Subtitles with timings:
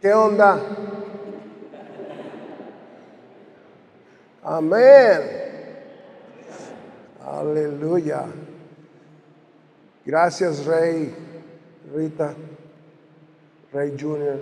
[0.00, 0.60] ¿Qué onda?
[4.42, 5.20] Amén.
[7.24, 8.26] Aleluya.
[10.04, 11.14] Gracias, Rey,
[11.94, 12.34] Rita,
[13.72, 14.38] Rey Junior.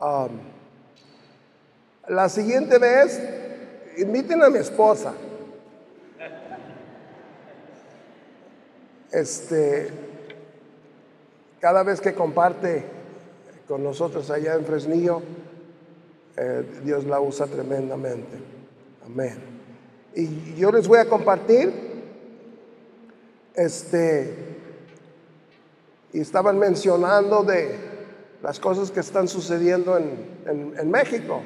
[0.00, 0.40] Um,
[2.08, 3.22] la siguiente vez,
[3.98, 5.14] inviten a mi esposa.
[9.12, 9.90] Este,
[11.60, 12.99] cada vez que comparte
[13.70, 15.22] con nosotros allá en Fresnillo,
[16.36, 18.36] eh, Dios la usa tremendamente.
[19.06, 19.38] Amén.
[20.12, 21.72] Y yo les voy a compartir,
[23.54, 24.34] este,
[26.12, 27.76] y estaban mencionando de
[28.42, 31.40] las cosas que están sucediendo en, México.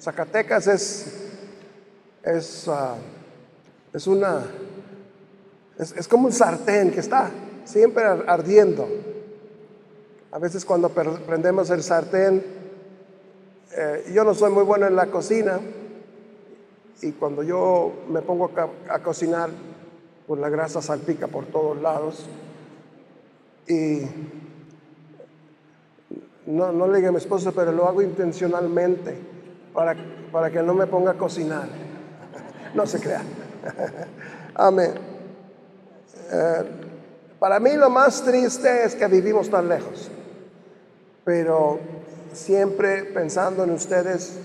[0.00, 1.30] Zacatecas es,
[2.24, 2.96] es, ah,
[3.92, 4.46] es una,
[5.78, 7.30] es como un sartén que está
[7.64, 9.11] siempre ardiendo.
[10.32, 12.42] A veces cuando prendemos el sartén,
[13.76, 15.60] eh, yo no soy muy bueno en la cocina
[17.02, 18.50] y cuando yo me pongo
[18.88, 19.50] a, cocinar,
[20.26, 22.26] pues la grasa salpica por todos lados.
[23.68, 24.00] Y
[26.46, 29.14] no, le digo a mi esposa, pero lo hago intencionalmente
[29.74, 29.94] para,
[30.32, 31.68] para que no me ponga a cocinar.
[32.74, 33.22] no se crea.
[34.54, 34.94] Amén.
[36.30, 36.64] Eh,
[37.38, 40.10] para mí lo más triste es que vivimos tan lejos
[41.24, 41.78] pero
[42.32, 44.38] siempre pensando en ustedes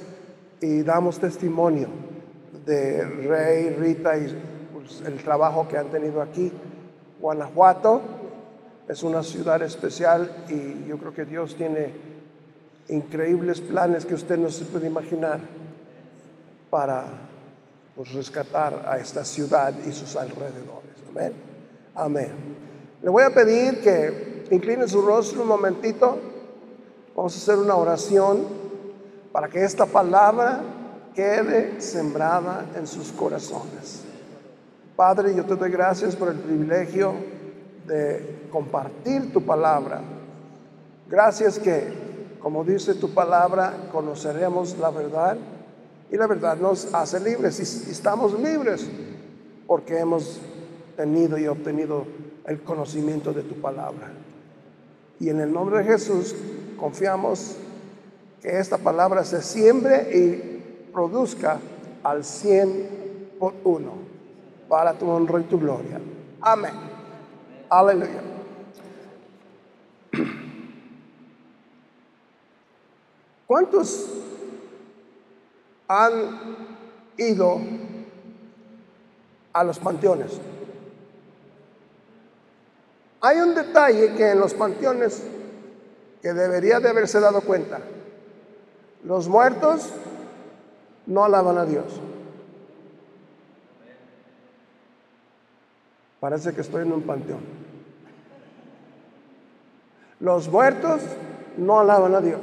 [0.61, 1.87] y damos testimonio
[2.65, 4.35] de Rey, Rita y
[4.73, 6.51] pues, el trabajo que han tenido aquí.
[7.19, 8.01] Guanajuato
[8.87, 11.93] es una ciudad especial y yo creo que Dios tiene
[12.89, 15.39] increíbles planes que usted no se puede imaginar
[16.69, 17.05] para
[17.95, 20.95] pues, rescatar a esta ciudad y sus alrededores.
[21.09, 21.33] Amén.
[21.95, 22.31] Amén.
[23.01, 26.17] Le voy a pedir que incline su rostro un momentito.
[27.17, 28.43] Vamos a hacer una oración
[29.31, 30.61] para que esta palabra
[31.15, 34.03] quede sembrada en sus corazones.
[34.95, 37.15] Padre, yo te doy gracias por el privilegio
[37.87, 39.99] de compartir tu palabra.
[41.09, 45.37] Gracias que, como dice tu palabra, conoceremos la verdad
[46.11, 48.87] y la verdad nos hace libres y estamos libres
[49.65, 50.39] porque hemos
[50.95, 52.05] tenido y obtenido
[52.45, 54.11] el conocimiento de tu palabra.
[55.19, 56.35] Y en el nombre de Jesús
[56.77, 57.57] confiamos
[58.41, 61.59] que esta palabra se siembre y produzca
[62.03, 63.93] al cien por uno
[64.69, 65.99] para tu honra y tu gloria.
[66.41, 66.73] Amén.
[67.69, 68.21] Aleluya.
[73.45, 74.09] ¿Cuántos
[75.87, 76.11] han
[77.17, 77.59] ido
[79.53, 80.39] a los panteones?
[83.21, 85.23] Hay un detalle que en los panteones
[86.27, 87.79] que debería de haberse dado cuenta.
[89.05, 89.93] Los muertos
[91.05, 91.85] no alaban a Dios.
[96.19, 97.39] Parece que estoy en un panteón.
[100.19, 101.01] Los muertos
[101.55, 102.41] no alaban a Dios.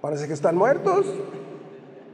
[0.00, 1.04] Parece que están muertos.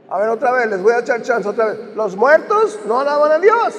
[0.09, 1.95] A ver, otra vez, les voy a echar chance otra vez.
[1.95, 3.73] Los muertos no alaban a Dios.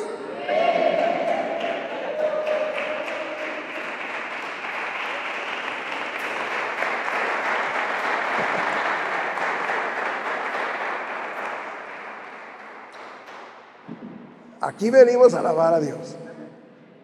[14.74, 16.16] Aquí venimos a alabar a Dios.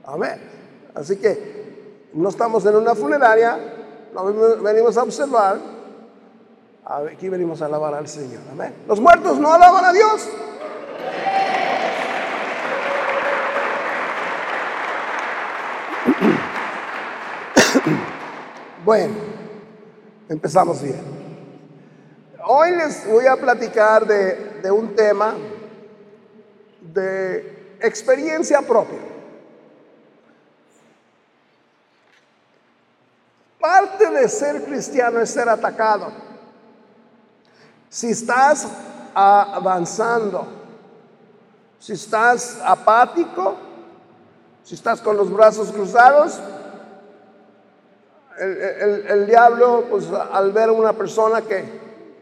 [0.05, 0.41] Amén.
[0.93, 3.57] Así que no estamos en una funeraria,
[4.13, 4.25] no
[4.61, 5.59] venimos a observar.
[6.85, 8.41] Aquí venimos a alabar al Señor.
[8.51, 8.75] Amén.
[8.89, 10.29] Los muertos no alaban a Dios.
[18.83, 19.15] Bueno,
[20.29, 21.03] empezamos bien.
[22.47, 25.35] Hoy les voy a platicar de, de un tema
[26.81, 28.99] de experiencia propia.
[33.59, 36.11] Parte de ser cristiano es ser atacado.
[37.89, 38.67] Si estás
[39.15, 40.47] avanzando,
[41.79, 43.57] si estás apático,
[44.63, 46.39] si estás con los brazos cruzados,
[48.39, 51.63] el, el, diablo, pues al ver una persona que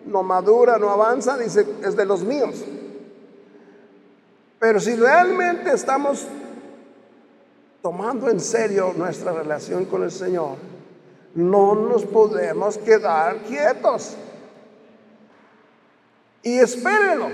[0.07, 2.65] no madura, no avanza, dice, es de los míos.
[4.59, 6.27] Pero si realmente estamos
[7.81, 10.57] tomando en serio nuestra relación con el Señor,
[11.35, 14.17] no nos podemos quedar quietos.
[16.43, 17.29] Y espérenlo.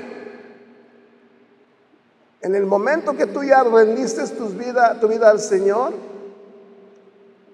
[2.42, 5.94] En el momento que tú ya rendiste tu vida, tu vida al Señor,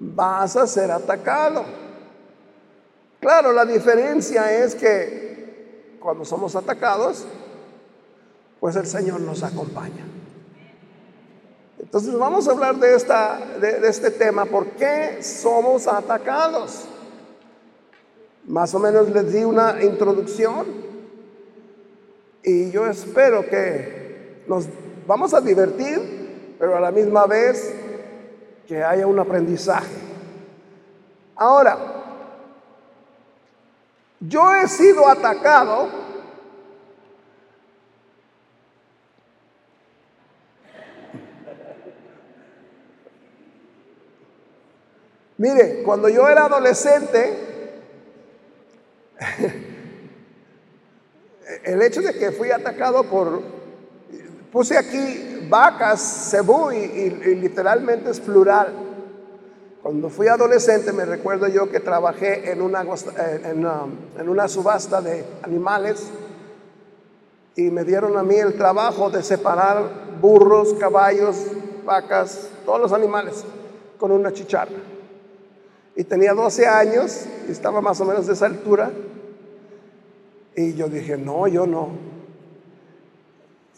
[0.00, 1.64] vas a ser atacado.
[3.20, 7.24] Claro, la diferencia es que cuando somos atacados,
[8.60, 10.06] pues el Señor nos acompaña.
[11.78, 16.84] Entonces vamos a hablar de, esta, de, este tema, ¿por qué somos atacados?
[18.46, 20.66] Más o menos les di una introducción
[22.44, 24.66] y yo espero que nos
[25.06, 27.74] vamos a divertir, pero a la misma vez
[28.68, 29.96] que haya un aprendizaje.
[31.34, 31.78] Ahora,
[34.20, 35.88] yo he sido atacado
[45.40, 47.32] Mire, cuando yo era adolescente,
[51.64, 53.40] el hecho de que fui atacado por,
[54.52, 58.74] puse aquí vacas, cebú y, literalmente es plural.
[59.82, 65.00] Cuando fui adolescente me recuerdo yo que trabajé en una, en, um, en una subasta
[65.00, 66.06] de animales
[67.56, 71.46] y me dieron a mí el trabajo de separar burros, caballos,
[71.86, 73.42] vacas, todos los animales
[73.96, 74.89] con una chicharra
[75.96, 78.90] y tenía 12 años y estaba más o menos de esa altura.
[80.56, 81.88] Y yo dije, no, yo no.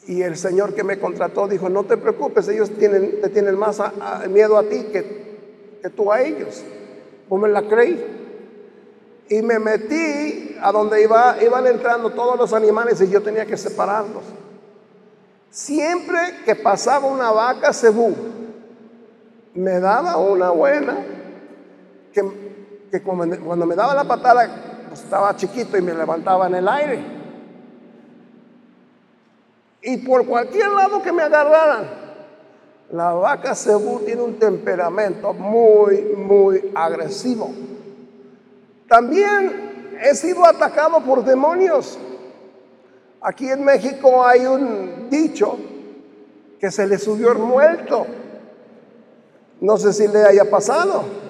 [0.07, 3.81] Y el señor que me contrató dijo, no te preocupes, ellos tienen, te tienen más
[4.29, 6.63] miedo a ti que, que tú a ellos.
[7.29, 8.05] Pues me la creí.
[9.29, 13.57] Y me metí a donde iba, iban entrando todos los animales y yo tenía que
[13.57, 14.25] separarlos.
[15.51, 18.15] Siempre que pasaba una vaca cebú,
[19.55, 21.22] me daba una buena
[22.13, 24.49] que, cuando me daba la patada,
[24.89, 27.03] pues, estaba chiquito y me levantaba en el aire.
[29.81, 32.03] Y por cualquier lado que me agarraran,
[32.91, 37.51] la vaca cebú tiene un temperamento muy, muy agresivo.
[38.87, 41.99] También he sido atacado por demonios.
[43.23, 45.57] Aquí en México hay un dicho
[46.61, 48.07] que se le subió el muerto.
[49.61, 51.22] No sé si le haya pasado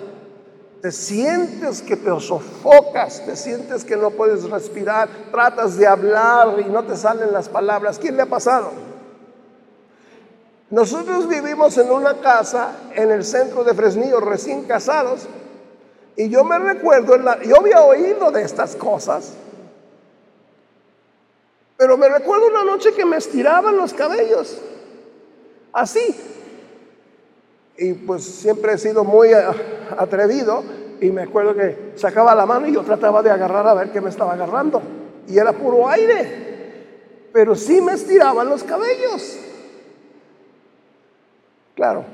[0.82, 6.64] te sientes que te sofocas, te sientes que no puedes respirar, tratas de hablar y
[6.68, 8.00] no te salen las palabras.
[8.00, 8.72] ¿Quién le ha pasado?
[10.70, 15.28] Nosotros vivimos en una casa en el centro de Fresnillo, recién casados,
[16.16, 17.14] y yo me recuerdo,
[17.44, 19.34] yo había oído de estas cosas,
[21.76, 24.60] pero me recuerdo una noche que me estiraban los cabellos,
[25.72, 26.16] así,
[27.76, 29.28] y pues siempre he sido muy
[29.98, 30.62] atrevido
[31.00, 34.00] y me acuerdo que sacaba la mano y yo trataba de agarrar a ver qué
[34.00, 34.80] me estaba agarrando
[35.28, 39.38] y era puro aire, pero sí me estiraban los cabellos.
[41.74, 42.04] Claro,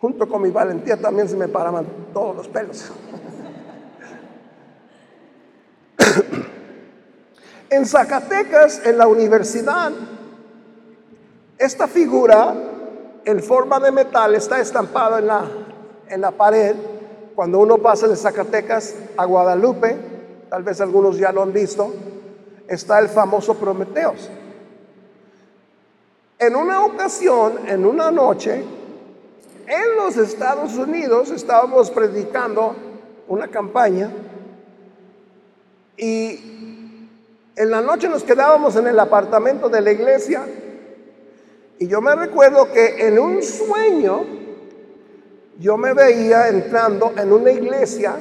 [0.00, 2.92] junto con mi valentía también se me paraban todos los pelos.
[7.70, 9.92] en Zacatecas, en la universidad,
[11.58, 12.54] esta figura
[13.24, 15.44] en forma de metal está estampado en la,
[16.08, 16.74] en la pared.
[17.34, 19.96] Cuando uno pasa de Zacatecas a Guadalupe,
[20.48, 21.92] tal vez algunos ya lo han visto,
[22.68, 24.30] está el famoso Prometeos.
[26.38, 28.62] En una ocasión, en una noche,
[29.66, 32.74] en los Estados Unidos estábamos predicando
[33.26, 34.10] una campaña
[35.96, 37.08] y
[37.56, 40.46] en la noche nos quedábamos en el apartamento de la iglesia
[41.78, 44.35] y yo me recuerdo que en un sueño
[45.58, 48.16] yo me veía entrando en una iglesia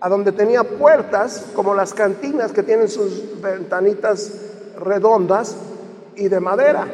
[0.00, 4.32] a donde tenía puertas como las cantinas que tienen sus ventanitas
[4.76, 5.56] redondas
[6.16, 6.86] y de madera.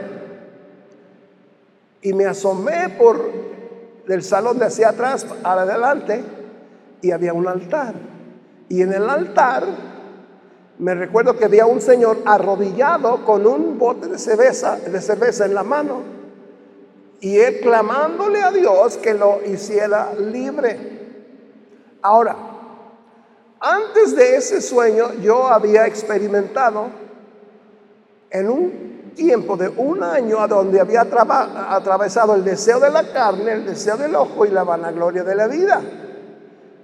[2.02, 3.30] Y me asomé por
[4.06, 6.22] el salón de hacia atrás adelante
[7.00, 7.94] y había un altar.
[8.68, 9.64] Y en el altar
[10.78, 15.54] me recuerdo que había un señor arrodillado con un bote de cerveza, de cerveza en
[15.54, 16.17] la mano
[17.20, 20.98] y él clamándole a Dios que lo hiciera libre.
[22.02, 22.36] Ahora,
[23.60, 26.86] antes de ese sueño yo había experimentado
[28.30, 33.52] en un tiempo de un año a donde había atravesado el deseo de la carne,
[33.52, 35.82] el deseo del ojo y la vanagloria de la vida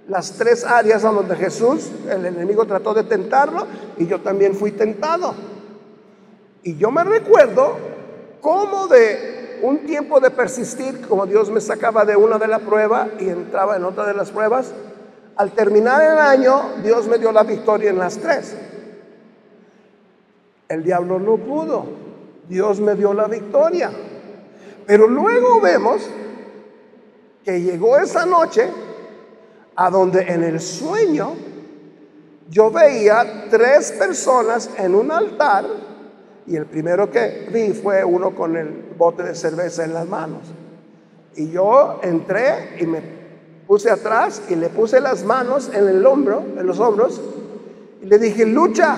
[0.07, 3.65] las tres áreas a donde Jesús, el enemigo trató de tentarlo
[3.97, 5.33] y yo también fui tentado.
[6.63, 7.77] Y yo me recuerdo
[8.41, 13.09] cómo de un tiempo de persistir, como Dios me sacaba de una de las pruebas
[13.19, 14.73] y entraba en otra de las pruebas,
[15.35, 18.55] al terminar el año Dios me dio la victoria en las tres.
[20.67, 21.85] El diablo no pudo,
[22.47, 23.91] Dios me dio la victoria.
[24.85, 26.01] Pero luego vemos
[27.43, 28.69] que llegó esa noche
[29.75, 31.33] a donde en el sueño
[32.49, 35.65] yo veía tres personas en un altar
[36.47, 40.41] y el primero que vi fue uno con el bote de cerveza en las manos.
[41.35, 43.01] Y yo entré y me
[43.67, 47.19] puse atrás y le puse las manos en el hombro, en los hombros,
[48.01, 48.97] y le dije, lucha,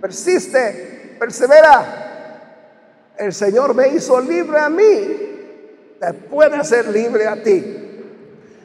[0.00, 3.12] persiste, persevera.
[3.18, 7.78] El Señor me hizo libre a mí, te puede hacer libre a ti.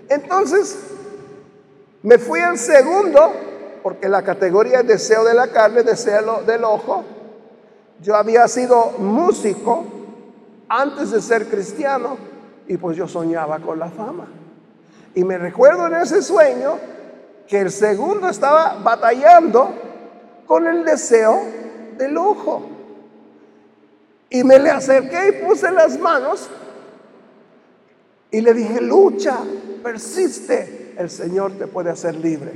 [0.10, 0.78] Entonces,
[2.04, 3.34] me fui al segundo,
[3.84, 7.04] porque la categoría es deseo de la carne, deseo del ojo.
[8.01, 9.86] Yo había sido músico
[10.70, 12.18] antes de ser cristiano
[12.68, 14.27] y pues yo soñaba con la fama.
[15.16, 16.77] Y me recuerdo en ese sueño
[17.48, 19.70] que el segundo estaba batallando
[20.46, 21.42] con el deseo
[21.98, 22.62] del ojo.
[24.30, 26.50] Y me le acerqué y puse las manos
[28.30, 29.38] y le dije, lucha,
[29.82, 32.51] persiste, el Señor te puede hacer libre.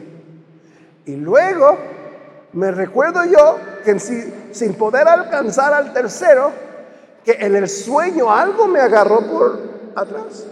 [1.05, 1.77] Y luego
[2.53, 3.91] me recuerdo yo que
[4.51, 6.51] sin poder alcanzar al tercero,
[7.23, 9.59] que en el sueño algo me agarró por
[9.95, 10.45] atrás.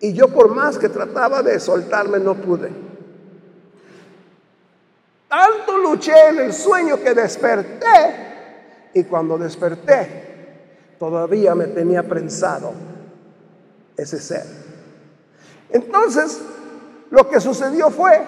[0.00, 2.70] Y yo por más que trataba de soltarme no pude.
[5.28, 8.26] Tanto luché en el sueño que desperté.
[8.94, 12.72] Y cuando desperté, todavía me tenía prensado
[13.96, 14.44] ese ser.
[15.70, 16.40] Entonces,
[17.10, 18.20] lo que sucedió fue,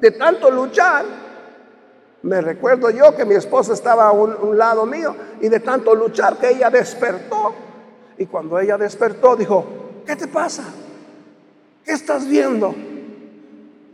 [0.00, 1.04] de tanto luchar,
[2.26, 6.36] me recuerdo yo que mi esposa estaba a un, lado mío y de tanto luchar
[6.38, 7.54] que ella despertó.
[8.18, 9.64] Y cuando ella despertó dijo,
[10.04, 10.64] ¿qué te pasa?
[11.84, 12.74] ¿Qué estás viendo?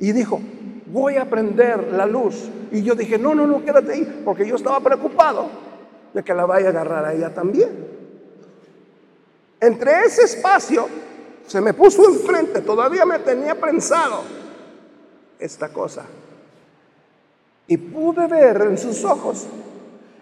[0.00, 0.40] Y dijo,
[0.86, 2.48] voy a prender la luz.
[2.70, 5.50] Y yo dije, no, no, no, quédate ahí, porque yo estaba preocupado
[6.14, 7.68] de que la vaya a agarrar a ella también.
[9.60, 10.88] Entre ese espacio
[11.46, 14.22] se me puso enfrente, todavía me tenía pensado
[15.38, 16.06] esta cosa.
[17.66, 19.46] Y pude ver en sus ojos.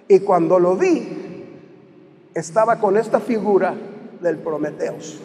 [0.08, 1.44] Y cuando lo vi,
[2.34, 3.74] estaba con esta figura
[4.20, 5.20] del Prometeos.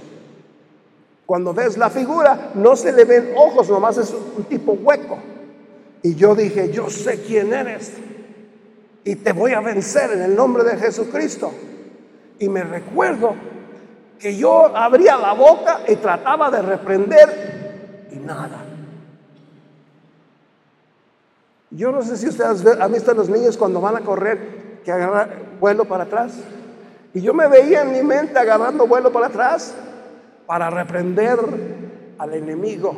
[1.26, 5.18] Cuando ves la figura, no se le ven ojos, nomás es un tipo hueco.
[6.04, 7.94] Y yo dije, yo sé quién eres.
[9.04, 11.52] Y te voy a vencer en el nombre de Jesucristo.
[12.40, 13.34] Y me recuerdo
[14.20, 18.65] que yo abría la boca y trataba de reprender y nada.
[21.75, 24.91] Yo no sé si ustedes han visto a los niños cuando van a correr que
[24.94, 25.29] agarran
[25.60, 26.34] vuelo para atrás.
[27.13, 29.74] Y yo me veía en mi mente agarrando vuelo para atrás
[30.46, 31.38] para reprender
[32.17, 32.96] al enemigo.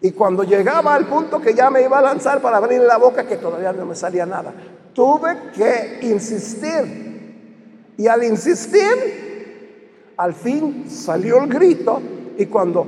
[0.00, 3.26] Y cuando llegaba al punto que ya me iba a lanzar para abrir la boca,
[3.26, 4.52] que todavía no me salía nada,
[4.92, 7.92] tuve que insistir.
[7.96, 12.00] Y al insistir, al fin salió el grito
[12.36, 12.86] y cuando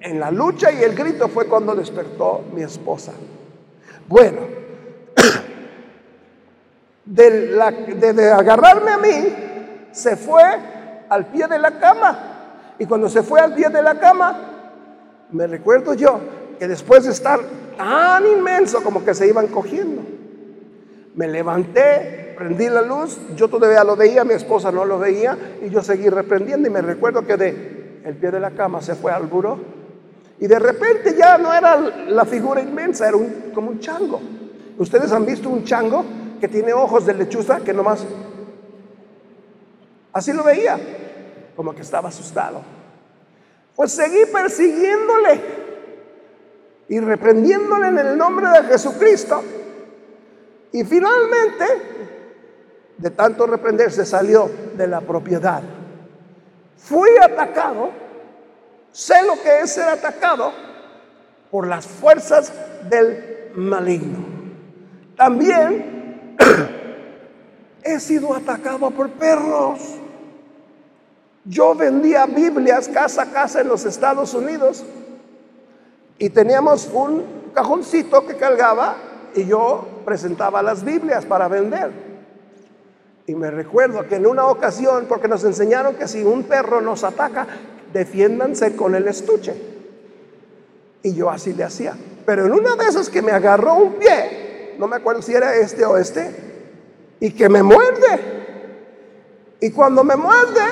[0.00, 3.12] en la lucha y el grito fue cuando despertó mi esposa.
[4.08, 4.40] Bueno,
[7.04, 9.34] de, agarrarme a mí,
[9.92, 10.42] se fue
[11.08, 12.18] al pie de la cama.
[12.78, 14.36] Y cuando se fue al pie de la cama,
[15.30, 16.20] me recuerdo yo
[16.58, 17.38] que después de estar
[17.76, 20.02] tan inmenso como que se iban cogiendo,
[21.14, 25.68] me levanté, prendí la luz, yo todavía lo veía, mi esposa no lo veía y
[25.68, 26.66] yo seguí reprendiendo.
[26.66, 29.77] Y me recuerdo que de el pie de la cama se fue al buró
[30.40, 34.20] y de repente ya no era la figura inmensa, era un, como un chango.
[34.78, 36.04] ¿Ustedes han visto un chango
[36.40, 38.04] que tiene ojos de lechuza que nomás...
[40.12, 40.78] Así lo veía,
[41.56, 42.62] como que estaba asustado.
[43.74, 45.40] Pues seguí persiguiéndole
[46.88, 49.42] y reprendiéndole en el nombre de Jesucristo.
[50.72, 51.64] Y finalmente
[52.98, 55.62] de tanto reprenderse salió de la propiedad.
[56.76, 57.90] Fui atacado,
[58.92, 60.52] sé lo que es ser atacado
[61.50, 62.52] por las fuerzas
[62.88, 64.18] del maligno.
[65.16, 66.36] También
[67.82, 69.80] he sido atacado por perros.
[71.44, 74.84] Yo vendía Biblias casa a casa en los Estados Unidos
[76.18, 78.96] y teníamos un cajoncito que cargaba
[79.34, 81.90] y yo presentaba las Biblias para vender.
[83.26, 87.04] Y me recuerdo que en una ocasión, porque nos enseñaron que si un perro nos
[87.04, 87.46] ataca,
[87.92, 89.54] defiéndanse con el estuche.
[91.02, 91.96] Y yo así le hacía.
[92.26, 95.54] Pero en una de esas que me agarró un pie, no me acuerdo si era
[95.56, 96.30] este o este,
[97.20, 98.36] y que me muerde.
[99.60, 100.62] Y cuando me muerde,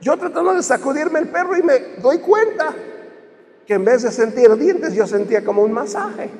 [0.00, 2.74] yo tratando de sacudirme el perro y me doy cuenta
[3.66, 6.30] que en vez de sentir dientes, yo sentía como un masaje.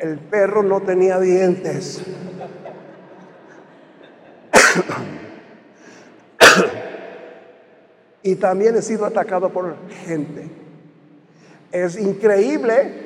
[0.00, 2.02] El perro no tenía dientes.
[8.24, 9.76] Y también he sido atacado por
[10.06, 10.48] gente.
[11.70, 13.04] Es increíble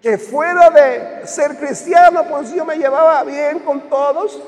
[0.00, 4.40] que fuera de ser cristiano, pues yo me llevaba bien con todos,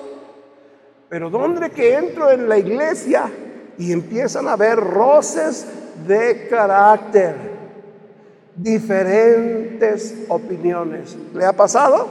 [1.08, 3.28] pero donde que entro en la iglesia
[3.76, 5.66] y empiezan a haber roces
[6.06, 7.34] de carácter,
[8.54, 11.16] diferentes opiniones.
[11.34, 12.06] ¿Le ha pasado?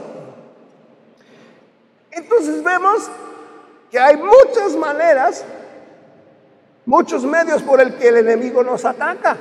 [2.11, 3.09] Entonces vemos
[3.89, 5.45] que hay muchas maneras,
[6.85, 9.37] muchos medios por el que el enemigo nos ataca.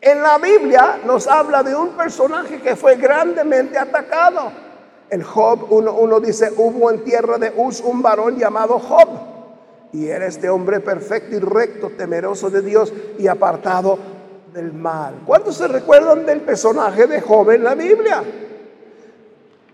[0.00, 4.50] En la Biblia nos habla de un personaje que fue grandemente atacado.
[5.08, 9.08] En Job uno, dice, hubo en tierra de Uz un varón llamado Job.
[9.92, 13.98] Y era este hombre perfecto y recto, temeroso de Dios y apartado
[14.52, 15.20] del mal.
[15.24, 18.24] ¿Cuántos se recuerdan del personaje de Job en la Biblia?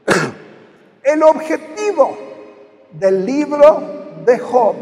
[1.03, 2.19] El objetivo
[2.93, 3.81] del libro
[4.27, 4.75] de Job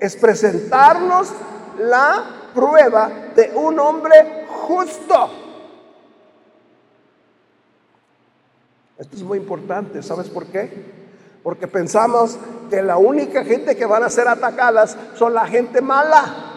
[0.00, 1.30] es presentarnos
[1.78, 5.30] la prueba de un hombre justo.
[8.98, 11.00] Esto es muy importante, ¿sabes por qué?
[11.42, 12.38] Porque pensamos
[12.68, 16.50] que la única gente que van a ser atacadas son la gente mala.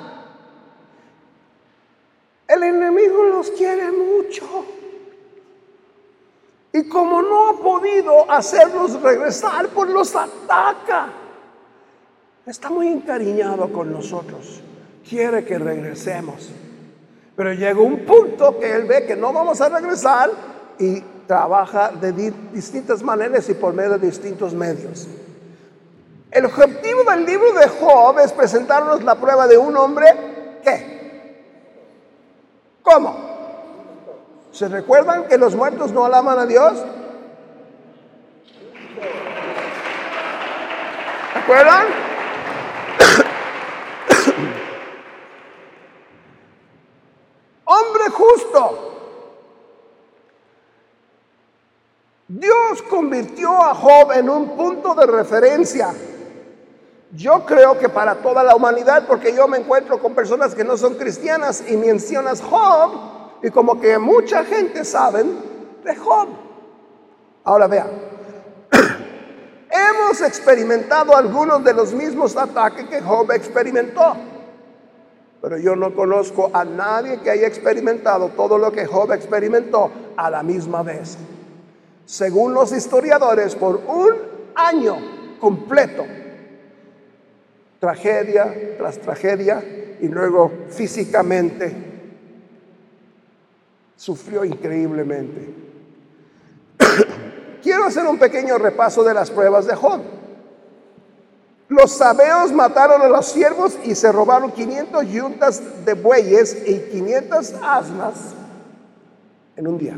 [2.48, 4.44] El enemigo los quiere mucho.
[6.74, 11.23] Y como no ha podido hacerlos regresar, pues los ataca.
[12.46, 14.62] Está muy encariñado con nosotros
[15.08, 16.50] quiere que regresemos.
[17.36, 20.32] Pero llega un punto que él ve que no vamos a regresar
[20.80, 22.12] y trabaja de
[22.52, 25.08] distintas maneras y por medio de distintos medios.
[26.32, 30.06] El objetivo del libro de Job es presentarnos la prueba de un hombre
[30.64, 30.94] que.
[32.82, 33.34] ¿Cómo?
[34.52, 36.84] ¿Se recuerdan que los muertos no alaban a Dios?
[41.36, 42.04] ¿Recuerdan?
[48.14, 48.90] justo.
[52.28, 52.82] Dios
[53.14, 55.94] convirtió a Job en un punto de referencia.
[57.12, 60.78] Yo creo que para toda la humanidad, porque yo me encuentro con personas que no
[60.78, 62.92] son cristianas y mencionas Job,
[63.44, 65.26] y como que mucha gente sabe
[65.84, 66.28] de Job.
[67.44, 67.88] Ahora vean,
[69.70, 74.16] hemos experimentado algunos de los mismos ataques que Job experimentó.
[75.40, 80.32] Pero yo no conozco a nadie que haya experimentado todo lo que Job experimentó a
[80.32, 81.16] la misma vez.
[82.06, 84.14] Según los historiadores, por un
[84.56, 84.98] año
[85.40, 86.06] completo,
[87.80, 89.64] tragedia tras tragedia,
[90.04, 91.74] y luego físicamente
[93.96, 95.54] sufrió increíblemente.
[97.64, 100.02] Quiero hacer un pequeño repaso de las pruebas de Job.
[101.70, 107.54] Los sabeos mataron a los siervos y se robaron 500 yuntas de bueyes y 500
[107.64, 108.34] asnas
[109.56, 109.98] en un día.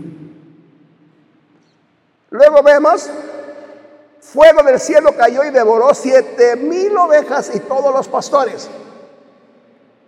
[2.36, 3.10] Luego vemos,
[4.20, 8.70] fuego del cielo cayó y devoró siete mil ovejas y todos los pastores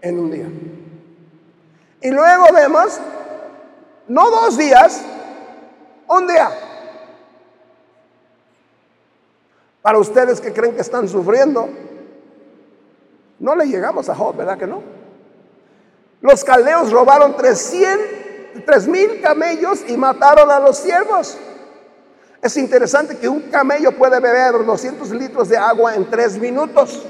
[0.01, 0.49] en un día.
[2.01, 2.99] Y luego vemos,
[4.09, 5.01] no dos días,
[6.09, 6.51] un día.
[9.81, 11.69] Para ustedes que creen que están sufriendo,
[13.39, 14.83] no le llegamos a Job, ¿verdad que no?
[16.19, 21.37] Los caldeos robaron 300, 3 mil camellos y mataron a los siervos.
[22.41, 27.05] Es interesante que un camello puede beber 200 litros de agua en 3 minutos.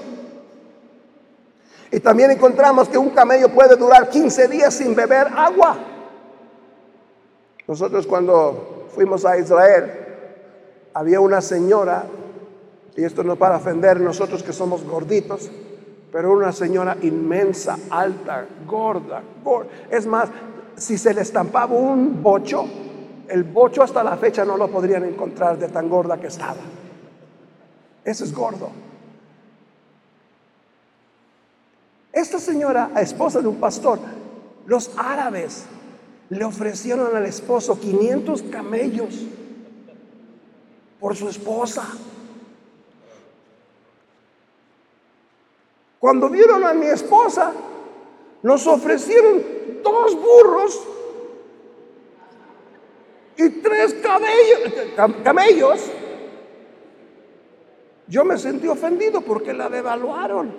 [1.91, 5.77] Y también encontramos que un camello puede durar 15 días sin beber agua.
[7.67, 9.91] Nosotros cuando fuimos a Israel,
[10.93, 12.05] había una señora
[12.97, 15.51] y esto no para ofender nosotros que somos gorditos,
[16.11, 19.69] pero una señora inmensa, alta, gorda, gorda.
[19.91, 20.29] Es más,
[20.75, 22.65] si se le estampaba un bocho,
[23.29, 26.61] el bocho hasta la fecha no lo podrían encontrar de tan gorda que estaba.
[28.03, 28.69] Eso es gordo.
[32.11, 33.99] Esta señora, esposa de un pastor,
[34.65, 35.65] los árabes
[36.29, 39.13] le ofrecieron al esposo 500 camellos
[40.99, 41.83] por su esposa.
[45.99, 47.51] Cuando vieron a mi esposa,
[48.43, 49.43] nos ofrecieron
[49.83, 50.81] dos burros
[53.37, 53.95] y tres
[55.23, 55.79] camellos.
[58.07, 60.53] Yo me sentí ofendido porque la devaluaron.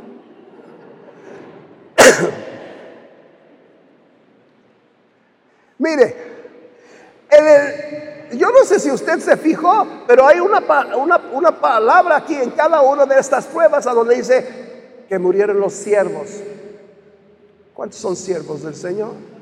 [5.79, 6.17] Mire,
[8.33, 10.63] yo no sé si usted se fijó, pero hay una,
[11.33, 15.73] una palabra aquí en cada una de estas pruebas a donde dice que murieron los
[15.73, 16.29] siervos.
[17.73, 19.38] ¿Cuántos son siervos del Señor?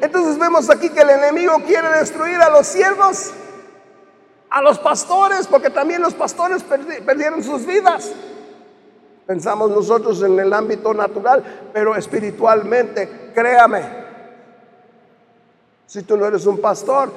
[0.00, 3.32] Entonces vemos aquí que el enemigo quiere destruir a los siervos,
[4.48, 8.12] a los pastores, porque también los pastores perdieron sus vidas.
[9.26, 14.00] Pensamos nosotros en el ámbito natural, pero espiritualmente, créame,
[15.86, 17.10] si tú no eres un pastor,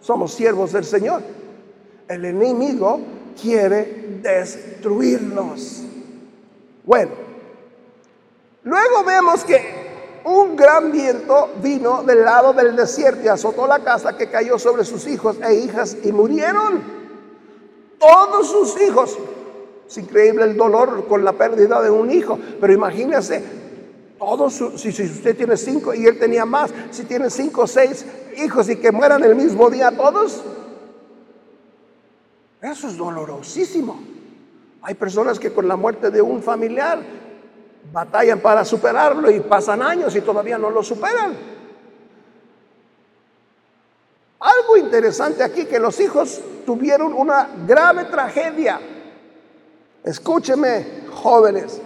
[0.00, 1.22] somos siervos del Señor.
[2.08, 3.00] El enemigo
[3.40, 5.82] quiere destruirnos.
[6.84, 7.12] Bueno,
[8.62, 9.83] luego vemos que
[10.24, 14.84] un gran viento vino del lado del desierto y azotó la casa que cayó sobre
[14.84, 16.82] sus hijos e hijas y murieron.
[17.98, 19.18] Todos sus hijos.
[19.86, 23.44] Es increíble el dolor con la pérdida de un hijo, pero imagínese,
[24.18, 28.06] todos, si, si usted tiene cinco y él tenía más, si tiene cinco o seis
[28.38, 30.42] hijos y que mueran el mismo día todos,
[32.62, 34.00] eso es dolorosísimo.
[34.80, 37.02] Hay personas que con la muerte de un familiar
[37.92, 41.36] batallan para superarlo y pasan años y todavía no lo superan.
[44.40, 48.78] Algo interesante aquí, que los hijos tuvieron una grave tragedia.
[50.02, 51.80] Escúcheme, jóvenes.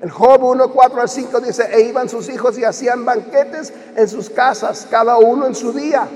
[0.00, 4.08] El Job 1, 4 al 5 dice, e iban sus hijos y hacían banquetes en
[4.08, 6.06] sus casas, cada uno en su día,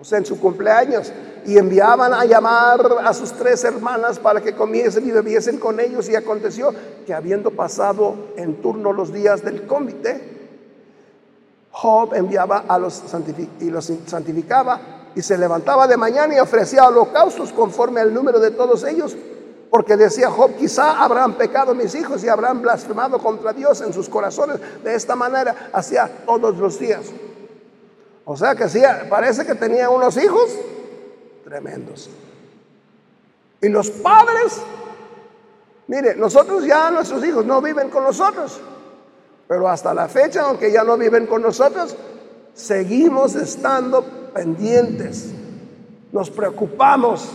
[0.00, 1.12] o sea, en su cumpleaños
[1.46, 6.08] y enviaban a llamar a sus tres hermanas para que comiesen y bebiesen con ellos.
[6.08, 6.72] Y aconteció
[7.06, 10.38] que habiendo pasado en turno los días del comité,
[11.72, 13.02] Job enviaba a los
[13.60, 14.80] y los santificaba
[15.14, 19.16] y se levantaba de mañana y ofrecía holocaustos conforme al número de todos ellos,
[19.70, 24.08] porque decía Job, quizá habrán pecado mis hijos y habrán blasfemado contra Dios en sus
[24.08, 24.58] corazones.
[24.82, 27.06] De esta manera hacía todos los días.
[28.24, 30.50] O sea que sí, parece que tenía unos hijos
[31.50, 32.08] tremendos.
[33.60, 34.62] Y los padres,
[35.88, 38.60] mire, nosotros ya nuestros hijos no viven con nosotros,
[39.48, 41.96] pero hasta la fecha, aunque ya no viven con nosotros,
[42.54, 45.32] seguimos estando pendientes,
[46.12, 47.28] nos preocupamos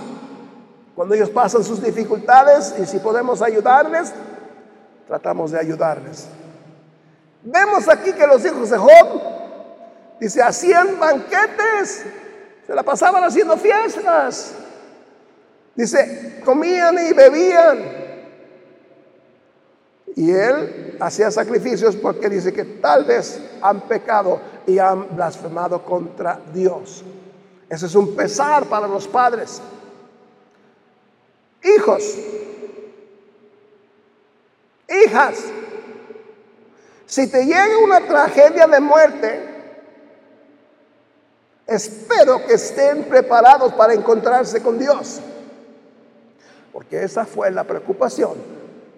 [0.95, 4.13] cuando ellos pasan sus dificultades y si podemos ayudarles,
[5.07, 6.27] tratamos de ayudarles.
[7.43, 9.21] Vemos aquí que los hijos de Job,
[10.21, 12.05] dice, hacían banquetes
[12.65, 14.53] se la pasaban haciendo fiestas.
[15.75, 18.05] Dice, comían y bebían.
[20.15, 26.39] Y él hacía sacrificios porque dice que tal vez han pecado y han blasfemado contra
[26.53, 27.03] Dios.
[27.69, 29.61] Ese es un pesar para los padres.
[31.61, 32.17] Hijos,
[34.87, 35.43] hijas,
[37.05, 39.44] si te llega una tragedia de muerte,
[41.67, 45.19] Espero que estén preparados para encontrarse con Dios.
[46.71, 48.33] Porque esa fue la preocupación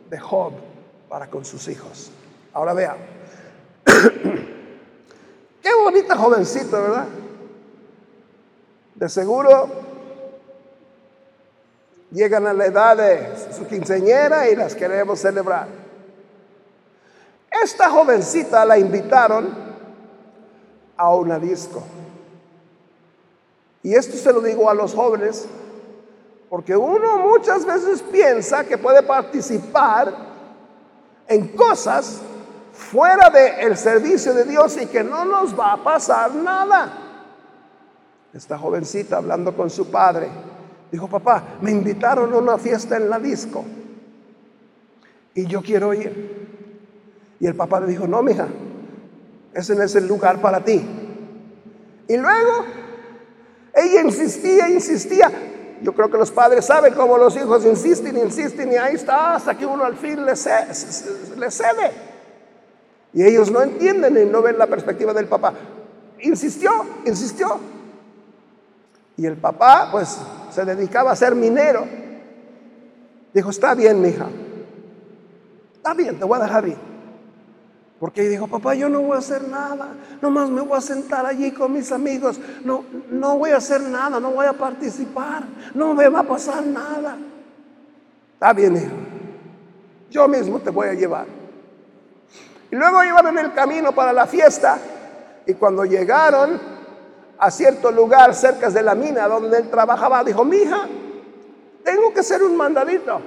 [0.10, 0.54] de Job
[1.08, 2.12] para con sus hijos.
[2.54, 2.98] Ahora vean.
[5.62, 7.06] Qué bonita jovencita, ¿verdad?
[8.96, 9.70] De seguro
[12.12, 15.68] llegan a la edad de su quinceñera y las queremos celebrar.
[17.64, 19.54] Esta jovencita la invitaron
[20.96, 21.84] a una disco.
[23.84, 25.48] Y esto se lo digo a los jóvenes,
[26.50, 30.14] porque uno muchas veces piensa que puede participar
[31.28, 32.20] en cosas
[32.74, 37.04] fuera del servicio de Dios y que no nos va a pasar nada.
[38.34, 40.28] Esta jovencita hablando con su padre,
[40.92, 43.66] dijo, papá, me invitaron a una fiesta en la disco
[45.34, 46.48] y yo quiero ir.
[47.40, 48.48] Y el papá le dijo, no, mija,
[49.54, 50.84] ese no es el lugar para ti.
[52.08, 52.66] Y luego
[53.78, 55.32] ella insistía, insistía.
[55.82, 59.56] Yo creo que los padres saben cómo los hijos insisten, insisten y ahí está hasta
[59.56, 61.92] que uno al fin le cede.
[63.14, 65.54] Y ellos no entienden y no ven la perspectiva del papá.
[66.20, 66.72] Insistió,
[67.06, 67.60] insistió.
[69.16, 70.18] Y el papá, pues,
[70.52, 71.86] se dedicaba a ser minero.
[73.34, 74.28] Dijo, está bien, mija.
[75.76, 76.87] Está bien, te voy a dejar ir.
[78.00, 79.90] Porque dijo, papá, yo no voy a hacer nada,
[80.22, 84.20] nomás me voy a sentar allí con mis amigos, no, no voy a hacer nada,
[84.20, 87.18] no voy a participar, no me va a pasar nada.
[88.34, 88.96] Está bien, hijo,
[90.12, 91.26] yo mismo te voy a llevar.
[92.70, 94.78] Y luego iban en el camino para la fiesta
[95.48, 96.60] y cuando llegaron
[97.40, 100.88] a cierto lugar cerca de la mina donde él trabajaba, dijo, mija,
[101.84, 103.22] tengo que hacer un mandadito.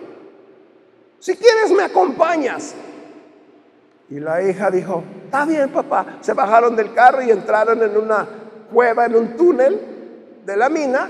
[1.18, 2.74] Si quieres me acompañas.
[4.10, 6.18] Y la hija dijo, está bien papá.
[6.20, 8.26] Se bajaron del carro y entraron en una
[8.72, 9.80] cueva, en un túnel
[10.44, 11.08] de la mina.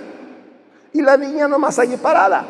[0.92, 2.44] Y la niña nomás allí parada.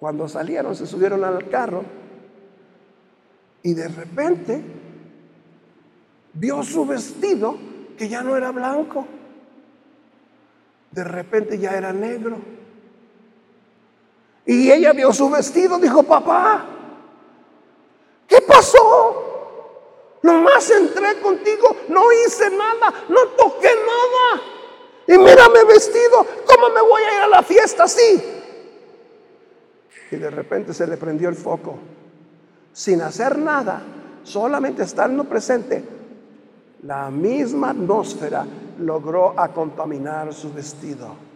[0.00, 1.84] Cuando salieron, se subieron al carro.
[3.62, 4.60] Y de repente
[6.32, 7.56] vio su vestido
[7.96, 9.06] que ya no era blanco.
[10.90, 12.38] De repente ya era negro.
[14.44, 16.64] Y ella vio su vestido, dijo, papá,
[18.26, 20.18] ¿qué pasó?
[20.22, 24.42] Nomás entré contigo, no hice nada, no toqué nada.
[25.06, 28.22] Y mírame vestido, ¿cómo me voy a ir a la fiesta así?
[30.10, 31.78] Y de repente se le prendió el foco.
[32.72, 33.82] Sin hacer nada,
[34.22, 35.84] solamente estando presente,
[36.82, 38.46] la misma atmósfera
[38.78, 41.31] logró a contaminar su vestido.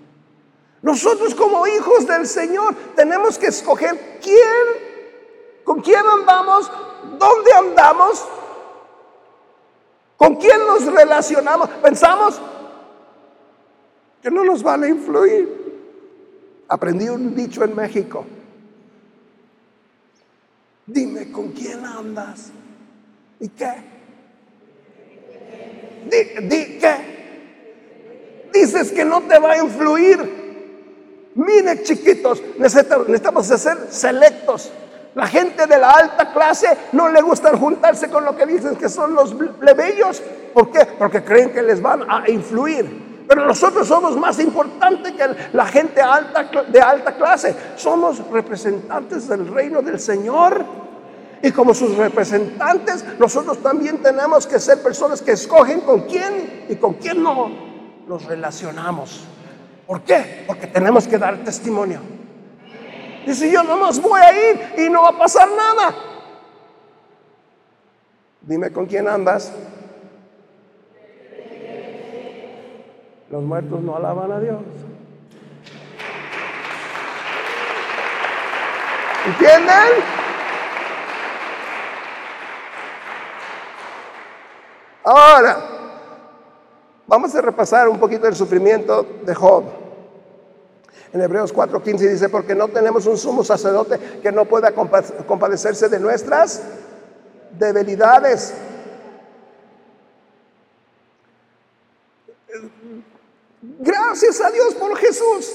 [0.87, 6.71] Nosotros como hijos del Señor tenemos que escoger quién, con quién andamos,
[7.19, 8.25] dónde andamos,
[10.17, 11.69] con quién nos relacionamos.
[11.83, 12.41] Pensamos
[14.23, 16.63] que no nos van a influir.
[16.69, 18.25] Aprendí un dicho en México.
[20.87, 22.53] Dime con quién andas.
[23.41, 23.73] ¿Y qué?
[26.43, 26.95] Di, ¿Qué?
[28.53, 30.46] Dices que no te va a influir.
[31.37, 34.73] Mire, chiquitos, necesitamos ser selectos.
[35.15, 38.89] La gente de la alta clase no le gusta juntarse con lo que dicen que
[38.89, 40.23] son los plebeyos.
[40.55, 40.87] ¿Por qué?
[40.99, 43.25] Porque creen que les van a influir.
[43.29, 47.55] Pero nosotros somos más importantes que la gente alta, de alta clase.
[47.77, 50.65] Somos representantes del reino del Señor.
[51.43, 56.77] Y como sus representantes, nosotros también tenemos que ser personas que escogen con quién y
[56.77, 57.51] con quién no
[58.07, 59.36] nos relacionamos.
[59.87, 60.45] ¿Por qué?
[60.47, 62.01] Porque tenemos que dar testimonio.
[63.25, 65.95] Dice, yo nomás voy a ir y no va a pasar nada.
[68.41, 69.53] Dime con quién andas.
[73.31, 74.61] Los muertos no alaban a Dios.
[79.27, 80.05] ¿Entienden?
[85.03, 85.76] Ahora,
[87.07, 89.65] vamos a repasar un poquito el sufrimiento de Job.
[91.13, 96.01] En Hebreos 4:15 dice, porque no tenemos un sumo sacerdote que no pueda compadecerse de
[96.01, 96.63] nuestras
[97.59, 98.55] debilidades.
[103.79, 105.53] Gracias a Dios por Jesús.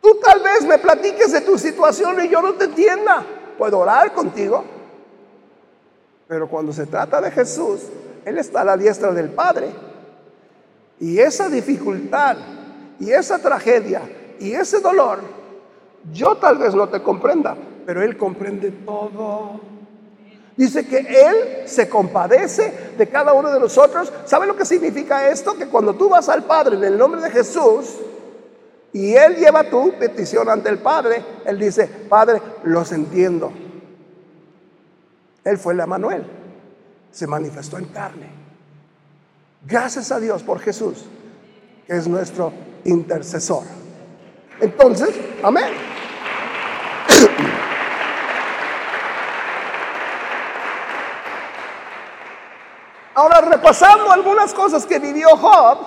[0.00, 3.24] Tú tal vez me platiques de tu situación y yo no te entienda.
[3.56, 4.64] Puedo orar contigo.
[6.26, 7.80] Pero cuando se trata de Jesús,
[8.24, 9.68] Él está a la diestra del Padre.
[11.00, 12.36] Y esa dificultad,
[12.98, 14.02] y esa tragedia,
[14.38, 15.20] y ese dolor,
[16.12, 19.60] yo tal vez no te comprenda, pero Él comprende todo.
[20.56, 24.12] Dice que Él se compadece de cada uno de nosotros.
[24.24, 25.54] ¿Sabe lo que significa esto?
[25.54, 27.96] Que cuando tú vas al Padre en el nombre de Jesús
[28.92, 33.52] y Él lleva tu petición ante el Padre, Él dice, Padre, los entiendo.
[35.44, 36.26] Él fue el Emanuel.
[37.10, 38.30] Se manifestó en carne.
[39.62, 41.04] Gracias a Dios por Jesús,
[41.86, 42.52] que es nuestro
[42.84, 43.64] intercesor.
[44.60, 45.72] Entonces, amén.
[53.14, 55.78] Ahora, repasando algunas cosas que vivió Job,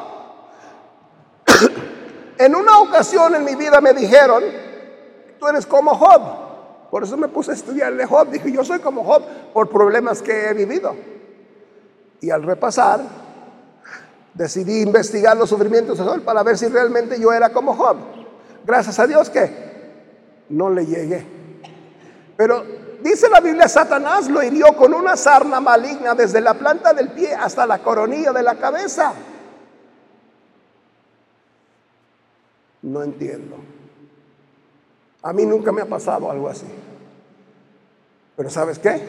[2.38, 4.44] en una ocasión en mi vida me dijeron,
[5.40, 6.47] tú eres como Job.
[6.90, 8.30] Por eso me puse a estudiar de Job.
[8.30, 9.24] Dije, yo soy como Job
[9.54, 10.96] por problemas que he vivido.
[12.22, 13.02] Y al repasar,
[14.34, 17.98] decidí investigar los sufrimientos de Job para ver si realmente yo era como Job.
[18.66, 19.68] Gracias a Dios que
[20.50, 21.26] no le llegué.
[22.38, 22.64] Pero
[23.02, 27.34] dice la Biblia, Satanás lo hirió con una sarna maligna desde la planta del pie
[27.34, 29.14] hasta la coronilla de la cabeza.
[32.84, 33.58] No entiendo.
[35.28, 36.66] A mí nunca me ha pasado algo así.
[38.38, 39.02] Pero ¿sabes qué?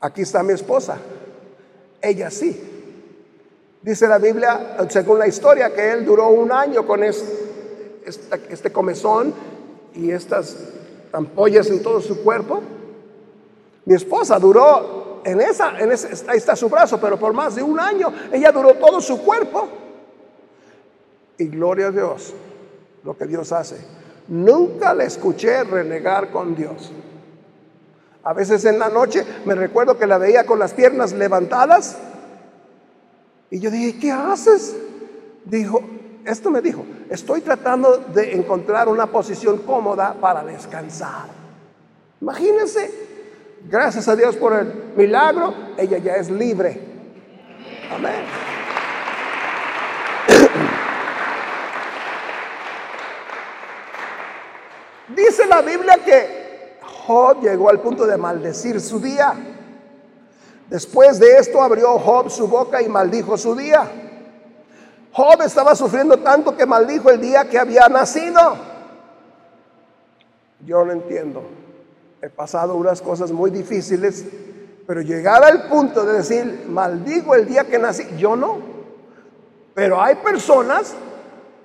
[0.00, 0.98] Aquí está mi esposa.
[2.02, 2.60] Ella sí.
[3.80, 9.32] Dice la Biblia, según la historia, que él duró un año con este, comezón
[9.94, 10.58] y estas
[11.10, 12.60] ampollas en todo su cuerpo.
[13.86, 17.62] Mi esposa duró en esa, en ese, ahí está su brazo, pero por más de
[17.62, 19.66] un año ella duró todo su cuerpo.
[21.38, 22.34] Y gloria a Dios,
[23.06, 23.76] lo que Dios hace.
[24.28, 26.92] Nunca le escuché renegar con Dios.
[28.24, 31.96] A veces en la noche me recuerdo que la veía con las piernas levantadas
[33.48, 34.76] y yo dije, ¿qué haces?
[35.44, 35.80] Dijo,
[36.24, 41.28] esto me dijo, estoy tratando de encontrar una posición cómoda para descansar.
[42.20, 42.90] Imagínense,
[43.68, 46.80] gracias a Dios por el milagro, ella ya es libre.
[47.92, 48.55] Amén.
[55.16, 59.32] Dice la Biblia que Job llegó al punto de maldecir su día.
[60.68, 63.90] Después de esto abrió Job su boca y maldijo su día.
[65.12, 68.58] Job estaba sufriendo tanto que maldijo el día que había nacido.
[70.66, 71.42] Yo no entiendo.
[72.20, 74.22] He pasado unas cosas muy difíciles,
[74.86, 78.58] pero llegar al punto de decir, maldigo el día que nací, yo no.
[79.72, 80.94] Pero hay personas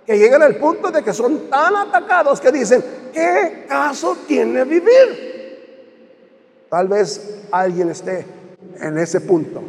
[0.05, 5.31] que llegan al punto de que son tan atacados que dicen, ¿qué caso tiene vivir?
[6.69, 8.25] Tal vez alguien esté
[8.79, 9.61] en ese punto.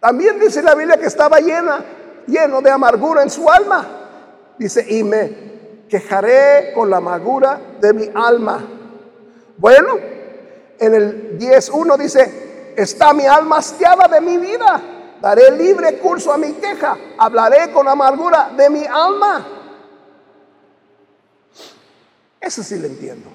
[0.00, 1.84] También dice la Biblia que estaba llena,
[2.26, 3.86] lleno de amargura en su alma.
[4.58, 5.50] Dice, y me
[5.88, 8.64] quejaré con la amargura de mi alma.
[9.58, 9.98] Bueno,
[10.78, 14.80] en el 10.1 dice, está mi alma hastiada de mi vida.
[15.20, 16.96] Daré libre curso a mi queja.
[17.18, 19.59] Hablaré con amargura de mi alma.
[22.40, 23.28] Eso sí lo entiendo.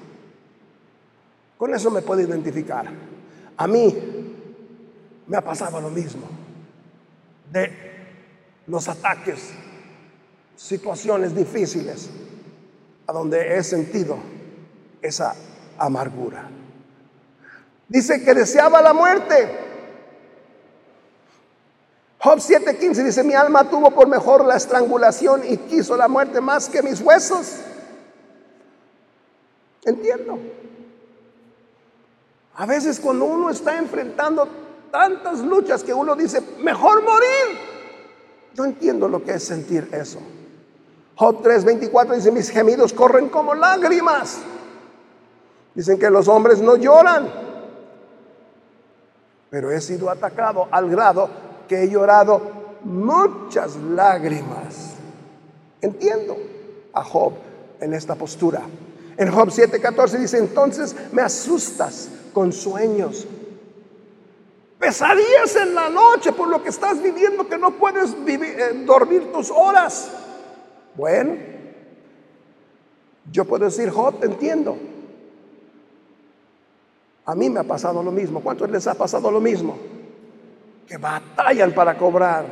[1.57, 2.85] Con eso me puedo identificar.
[3.57, 3.95] A mí
[5.27, 6.27] me ha pasado lo mismo.
[7.51, 7.71] De
[8.67, 9.51] los ataques,
[10.55, 12.09] situaciones difíciles,
[13.07, 14.17] a donde he sentido
[15.01, 15.35] esa
[15.77, 16.49] amargura.
[17.87, 19.59] Dice que deseaba la muerte.
[22.19, 26.67] Job 7:15 dice, mi alma tuvo por mejor la estrangulación y quiso la muerte más
[26.67, 27.59] que mis huesos.
[29.85, 30.39] Entiendo.
[32.55, 34.47] A veces cuando uno está enfrentando
[34.91, 37.59] tantas luchas que uno dice, mejor morir.
[38.53, 40.19] Yo entiendo lo que es sentir eso.
[41.15, 44.39] Job 3:24 dice, mis gemidos corren como lágrimas.
[45.73, 47.29] Dicen que los hombres no lloran.
[49.49, 51.29] Pero he sido atacado al grado
[51.67, 52.41] que he llorado
[52.83, 54.95] muchas lágrimas.
[55.81, 56.37] Entiendo
[56.93, 57.33] a Job
[57.81, 58.61] en esta postura.
[59.17, 63.25] En Job 7:14 dice, entonces me asustas con sueños.
[64.79, 69.49] Pesadillas en la noche por lo que estás viviendo que no puedes eh, dormir tus
[69.49, 70.11] horas.
[70.95, 71.37] Bueno,
[73.31, 74.77] yo puedo decir, Job, te entiendo.
[77.25, 78.41] A mí me ha pasado lo mismo.
[78.41, 79.77] ¿Cuántos les ha pasado lo mismo?
[80.85, 82.45] Que batallan para cobrar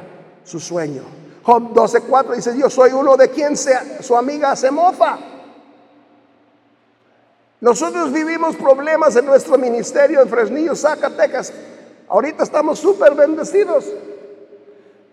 [0.43, 1.03] su sueño.
[1.43, 5.19] Job 12:4 dice, yo soy uno de quien su amiga se mofa.
[7.63, 11.53] Nosotros vivimos problemas en nuestro ministerio en Fresnillo, Zacatecas.
[12.09, 13.89] Ahorita estamos súper bendecidos.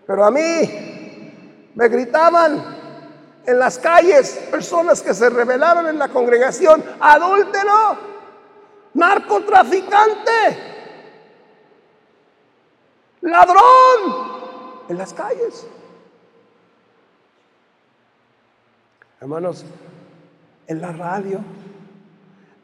[0.05, 2.61] Pero a mí me gritaban
[3.45, 7.97] en las calles personas que se rebelaron en la congregación, adúltero,
[8.95, 10.31] narcotraficante,
[13.21, 13.61] ladrón,
[14.89, 15.65] en las calles.
[19.21, 19.63] Hermanos,
[20.67, 21.39] en la radio,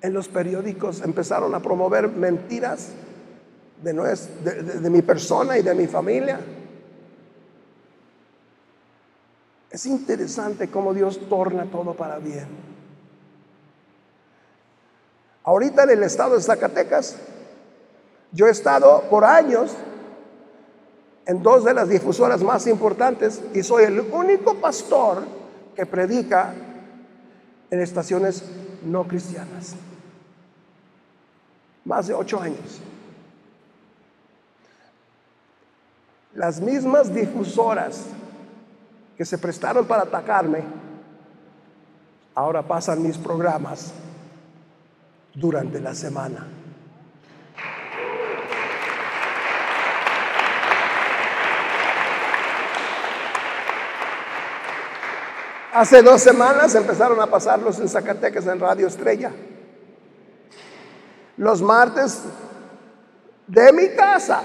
[0.02, 2.90] en los periódicos empezaron a promover mentiras
[3.82, 6.40] de, de mi persona y de mi familia.
[9.70, 12.48] Es interesante cómo Dios torna todo para bien.
[15.44, 17.16] Ahorita en el estado de Zacatecas,
[18.32, 19.74] yo he estado por años
[21.26, 25.24] en dos de las difusoras más importantes y soy el único pastor
[25.76, 26.54] que predica
[27.70, 28.44] en estaciones
[28.84, 29.76] no cristianas.
[31.88, 32.82] Más de ocho años.
[36.34, 38.08] Las mismas difusoras
[39.16, 40.64] que se prestaron para atacarme,
[42.36, 43.94] ahora pasan mis programas
[45.34, 46.46] durante la semana.
[55.74, 59.32] Hace dos semanas empezaron a pasarlos en Zacatecas en Radio Estrella.
[61.38, 62.24] Los martes
[63.46, 64.42] de mi casa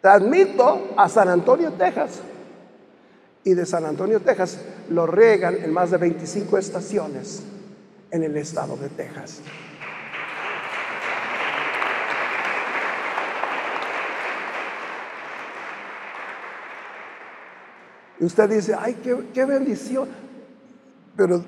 [0.00, 2.20] transmito a San Antonio, Texas
[3.42, 4.58] y de San Antonio, Texas,
[4.88, 7.42] lo regan en más de 25 estaciones
[8.10, 9.40] en el estado de Texas.
[18.18, 18.94] Y usted dice, ay,
[19.34, 20.08] qué bendición.
[21.16, 21.44] Pero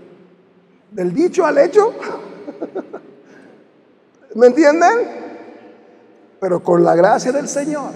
[0.91, 1.95] del dicho al hecho,
[4.35, 5.29] ¿me entienden?
[6.41, 7.93] Pero con la gracia del Señor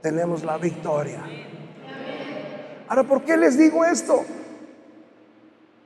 [0.00, 1.22] tenemos la victoria.
[2.88, 4.24] Ahora, ¿por qué les digo esto?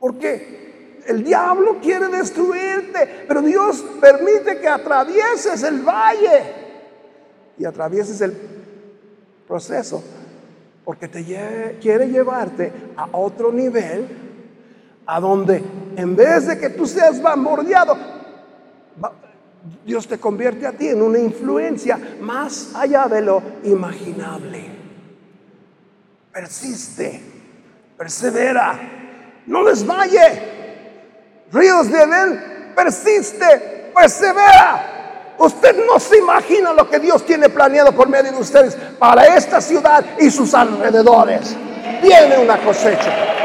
[0.01, 6.43] Porque el diablo quiere destruirte, pero Dios permite que atravieses el valle
[7.59, 8.37] y atravieses el
[9.47, 10.03] proceso,
[10.85, 11.25] porque te
[11.81, 14.07] quiere llevarte a otro nivel
[15.07, 15.63] a donde
[15.97, 17.97] en vez de que tú seas bombardeado,
[19.85, 24.65] Dios te convierte a ti en una influencia más allá de lo imaginable.
[26.33, 27.21] Persiste,
[27.97, 28.79] persevera,
[29.47, 30.57] no desmaye.
[31.53, 35.35] Ríos de Edén, persiste, persevera.
[35.39, 39.61] Usted no se imagina lo que Dios tiene planeado por medio de ustedes para esta
[39.61, 41.57] ciudad y sus alrededores.
[42.03, 43.36] Viene una cosecha.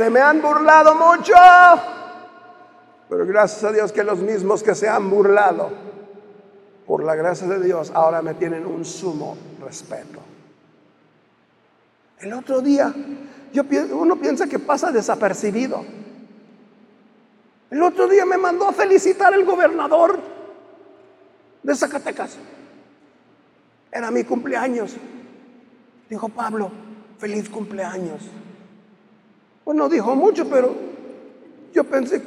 [0.00, 1.34] Se me han burlado mucho,
[3.06, 5.70] pero gracias a Dios que los mismos que se han burlado,
[6.86, 10.18] por la gracia de Dios, ahora me tienen un sumo respeto.
[12.18, 12.94] El otro día,
[13.52, 15.84] yo, uno piensa que pasa desapercibido.
[17.68, 20.18] El otro día me mandó a felicitar el gobernador
[21.62, 22.38] de Zacatecas.
[23.92, 24.96] Era mi cumpleaños.
[26.08, 26.70] Dijo Pablo,
[27.18, 28.22] feliz cumpleaños.
[29.70, 30.74] Pues no dijo mucho, pero
[31.72, 32.20] yo pensé,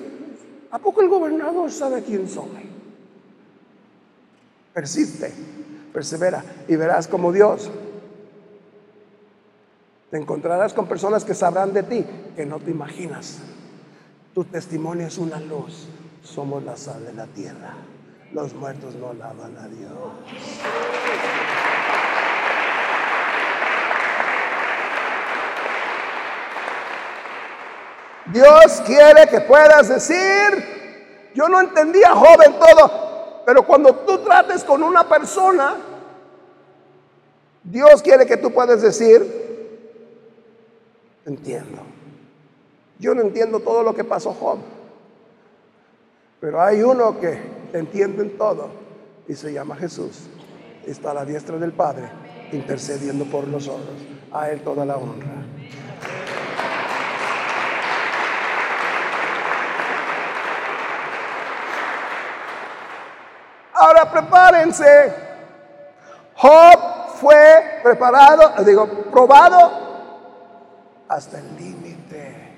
[0.71, 2.47] ¿a poco el gobernador sabe quién soy?
[4.73, 5.29] Persiste,
[5.91, 7.69] persevera y verás como Dios
[10.09, 13.39] te encontrarás con personas que sabrán de ti que no te imaginas.
[14.33, 15.89] Tu testimonio es una luz.
[16.23, 17.73] Somos la sal de la tierra.
[18.31, 19.91] Los muertos no alaban a Dios.
[28.31, 34.81] Dios quiere que puedas decir, yo no entendía joven todo, pero cuando tú trates con
[34.81, 35.75] una persona,
[37.63, 39.43] Dios quiere que tú puedas decir,
[41.25, 41.81] entiendo.
[42.99, 44.59] Yo no entiendo todo lo que pasó Job,
[46.39, 47.39] pero hay uno que
[47.73, 48.69] entiende en todo
[49.27, 50.27] y se llama Jesús.
[50.85, 52.09] Está a la diestra del Padre
[52.51, 53.95] intercediendo por nosotros.
[54.31, 55.45] A Él toda la honra.
[63.83, 65.13] Ahora prepárense.
[66.35, 66.79] Job
[67.19, 69.71] fue preparado, digo, probado
[71.09, 72.53] hasta el límite.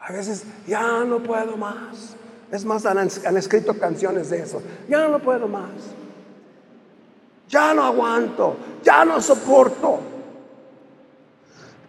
[0.00, 2.16] A veces ya no puedo más.
[2.50, 4.60] Es más, han, han, escrito canciones de eso.
[4.88, 5.70] Ya no puedo más.
[7.48, 8.56] Ya no aguanto.
[8.82, 10.00] Ya no soporto.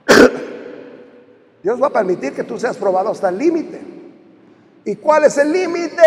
[1.64, 3.95] Dios va a permitir que tú seas probado hasta el límite.
[4.86, 6.04] ¿Y cuál es el límite?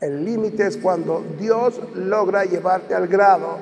[0.00, 3.58] El límite es cuando Dios logra llevarte al grado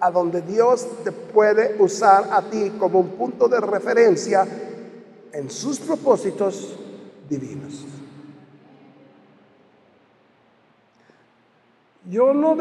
[0.00, 4.46] a donde Dios te puede usar a ti como un punto de referencia
[5.32, 6.78] en sus propósitos
[7.28, 7.84] divinos.
[12.08, 12.56] Yo no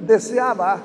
[0.00, 0.80] deseaba,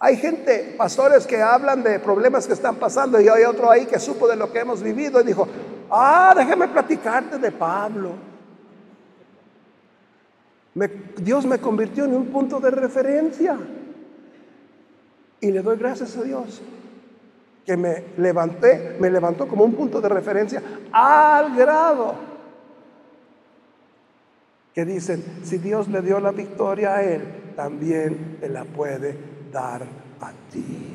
[0.00, 3.98] hay gente, pastores que hablan de problemas que están pasando y hay otro ahí que
[3.98, 5.46] supo de lo que hemos vivido y dijo,
[5.90, 8.12] ah, déjame platicarte de Pablo.
[11.16, 13.58] Dios me convirtió en un punto de referencia.
[15.40, 16.62] Y le doy gracias a Dios
[17.64, 22.14] que me levanté, me levantó como un punto de referencia al grado
[24.74, 29.18] que dicen, si Dios le dio la victoria a él, también te la puede
[29.52, 29.82] dar
[30.20, 30.94] a ti.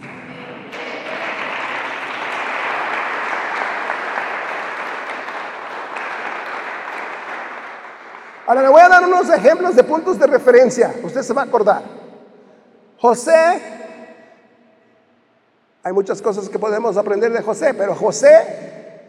[8.45, 10.93] Ahora le voy a dar unos ejemplos de puntos de referencia.
[11.03, 11.83] Usted se va a acordar.
[12.99, 13.61] José
[15.85, 19.01] hay muchas cosas que podemos aprender de José, pero José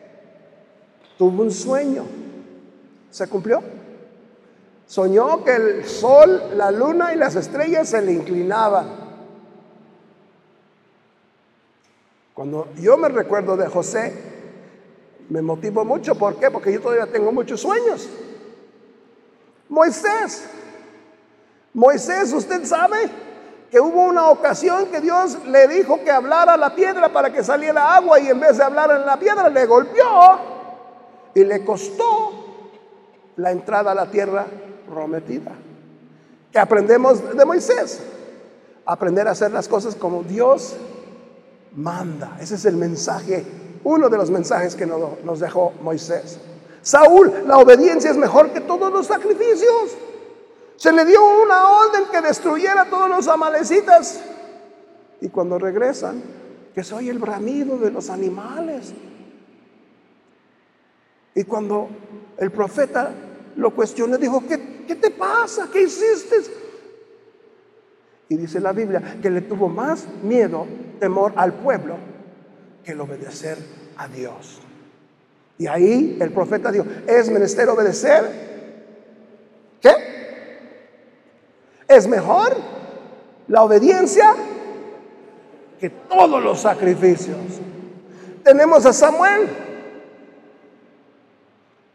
[1.16, 2.04] tuvo un sueño.
[3.10, 3.62] ¿Se cumplió?
[4.84, 9.04] Soñó que el sol, la luna y las estrellas se le inclinaban.
[12.34, 14.12] Cuando yo me recuerdo de José,
[15.28, 16.16] me motivo mucho.
[16.16, 16.50] ¿Por qué?
[16.50, 18.08] Porque yo todavía tengo muchos sueños.
[19.68, 20.44] Moisés.
[21.72, 23.10] Moisés, usted sabe,
[23.74, 27.96] que hubo una ocasión que Dios le dijo que hablara la piedra para que saliera
[27.96, 30.38] agua y en vez de hablar en la piedra le golpeó
[31.34, 32.44] y le costó
[33.34, 34.46] la entrada a la tierra
[34.88, 35.50] prometida.
[36.52, 38.00] Que aprendemos de Moisés?
[38.86, 40.76] Aprender a hacer las cosas como Dios
[41.74, 42.36] manda.
[42.40, 43.44] Ese es el mensaje,
[43.82, 46.38] uno de los mensajes que nos dejó Moisés.
[46.84, 49.96] Saúl, la obediencia es mejor que todos los sacrificios.
[50.76, 54.20] Se le dio una orden que destruyera a todos los amalecitas.
[55.22, 56.22] Y cuando regresan,
[56.74, 58.92] que soy el bramido de los animales.
[61.34, 61.88] Y cuando
[62.36, 63.12] el profeta
[63.56, 65.70] lo cuestionó, dijo, ¿qué, ¿qué te pasa?
[65.72, 66.36] ¿Qué hiciste?
[68.28, 70.66] Y dice la Biblia que le tuvo más miedo,
[71.00, 71.96] temor al pueblo
[72.84, 73.56] que el obedecer
[73.96, 74.60] a Dios.
[75.58, 78.28] Y ahí el profeta dijo, es menester obedecer.
[79.80, 79.94] ¿Qué?
[81.86, 82.56] Es mejor
[83.48, 84.34] la obediencia
[85.78, 87.36] que todos los sacrificios.
[88.42, 89.48] Tenemos a Samuel.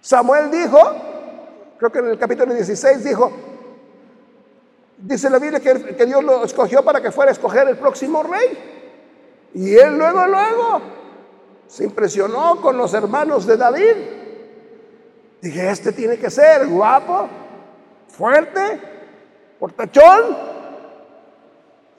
[0.02, 0.80] Samuel dijo,
[1.78, 3.32] creo que en el capítulo 16 dijo,
[4.98, 8.24] dice la Biblia que, que Dios lo escogió para que fuera a escoger el próximo
[8.24, 8.58] rey.
[9.54, 10.99] Y él luego, luego
[11.70, 13.96] se impresionó con los hermanos de David.
[15.40, 17.30] Dije, este tiene que ser guapo,
[18.08, 18.82] fuerte,
[19.60, 20.36] portachón.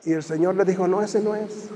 [0.05, 1.69] Y el Señor le dijo, no, ese no es.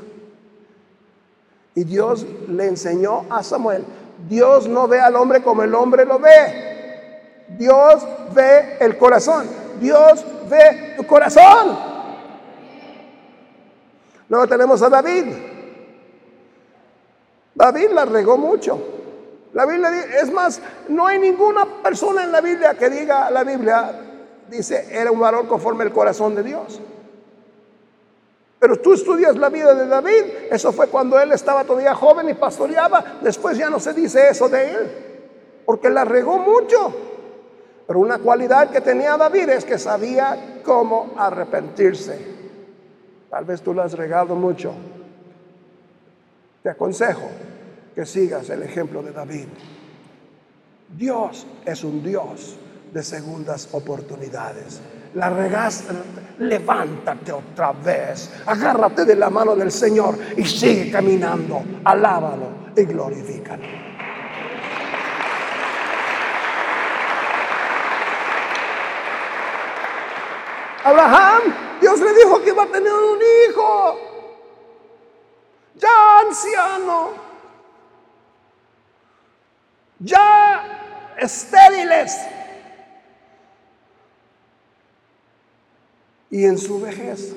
[1.77, 3.85] Y Dios le enseñó a Samuel,
[4.29, 7.45] Dios no ve al hombre como el hombre lo ve.
[7.57, 9.47] Dios ve el corazón.
[9.81, 11.79] Dios ve tu corazón.
[14.29, 15.54] Luego tenemos a David.
[17.55, 18.79] David la regó mucho.
[19.53, 19.91] La Biblia
[20.21, 24.01] es más, no hay ninguna persona en la Biblia que diga, la Biblia
[24.49, 26.81] dice, era un varón conforme el corazón de Dios.
[28.59, 32.35] Pero tú estudias la vida de David, eso fue cuando él estaba todavía joven y
[32.35, 34.93] pastoreaba, después ya no se dice eso de él,
[35.65, 36.93] porque la regó mucho.
[37.87, 42.19] Pero una cualidad que tenía David es que sabía cómo arrepentirse.
[43.31, 44.73] Tal vez tú la has regado mucho.
[46.65, 47.29] Te aconsejo
[47.95, 49.49] que sigas el ejemplo de David.
[50.97, 52.57] Dios es un Dios
[52.91, 54.81] de segundas oportunidades.
[55.13, 55.93] La regaste,
[56.39, 61.63] levántate otra vez, agárrate de la mano del Señor y sigue caminando.
[61.85, 63.63] Alábalo y glorifícalo.
[70.83, 71.43] Abraham,
[71.83, 73.19] Dios le dijo que iba a tener un
[73.51, 74.04] hijo
[76.29, 77.11] anciano,
[79.99, 82.17] ya estériles.
[86.31, 87.35] Y en su vejez,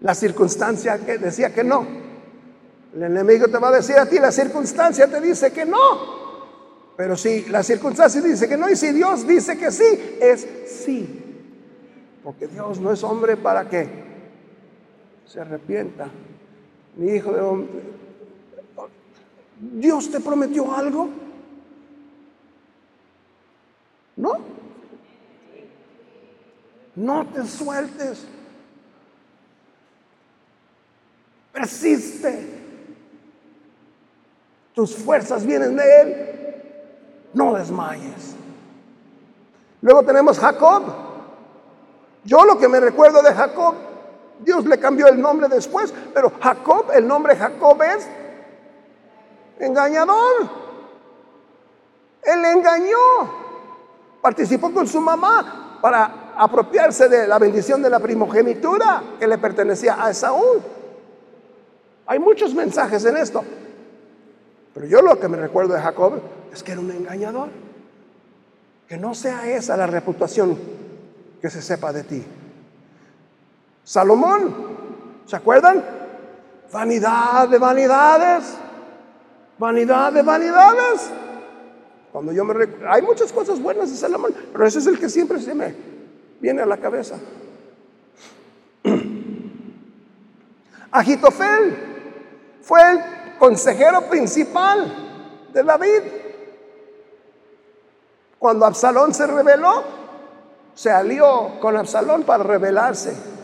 [0.00, 1.86] la circunstancia que decía que no.
[2.94, 6.18] El enemigo te va a decir a ti, la circunstancia te dice que no.
[6.96, 11.24] Pero si la circunstancia dice que no y si Dios dice que sí, es sí.
[12.24, 13.88] Porque Dios no es hombre para que
[15.26, 16.08] se arrepienta
[16.98, 17.32] mi hijo
[19.60, 21.08] ¿Dios te prometió algo?
[24.16, 24.32] ¿No?
[26.96, 28.26] No te sueltes.
[31.52, 32.58] Persiste.
[34.74, 36.34] Tus fuerzas vienen de Él.
[37.34, 38.34] No desmayes.
[39.80, 40.82] Luego tenemos Jacob.
[42.24, 43.87] Yo lo que me recuerdo de Jacob
[44.40, 48.08] Dios le cambió el nombre después, pero Jacob, el nombre Jacob es
[49.58, 50.48] engañador.
[52.22, 53.48] Él engañó.
[54.20, 60.02] Participó con su mamá para apropiarse de la bendición de la primogenitura que le pertenecía
[60.02, 60.60] a Esaú.
[62.06, 63.44] Hay muchos mensajes en esto.
[64.74, 66.20] Pero yo lo que me recuerdo de Jacob
[66.52, 67.48] es que era un engañador.
[68.86, 70.58] Que no sea esa la reputación
[71.40, 72.24] que se sepa de ti.
[73.88, 74.54] Salomón,
[75.24, 75.82] ¿se acuerdan?
[76.70, 78.58] Vanidad de vanidades,
[79.56, 81.10] vanidad de vanidades.
[82.12, 85.40] Cuando yo me hay muchas cosas buenas de Salomón, pero ese es el que siempre
[85.40, 85.74] se me
[86.38, 87.16] viene a la cabeza.
[90.90, 91.78] Agitofel
[92.60, 93.00] fue el
[93.38, 96.02] consejero principal de David.
[98.38, 99.82] Cuando Absalón se rebeló,
[100.74, 103.37] se alió con Absalón para rebelarse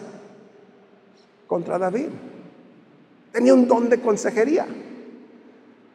[1.46, 2.08] contra David.
[3.32, 4.66] Tenía un don de consejería.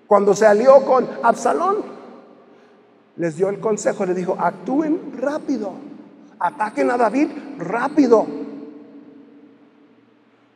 [0.08, 1.78] Cuando se alió con Absalón,
[3.18, 5.74] les dio el consejo, le dijo, actúen rápido,
[6.40, 8.26] ataquen a David rápido.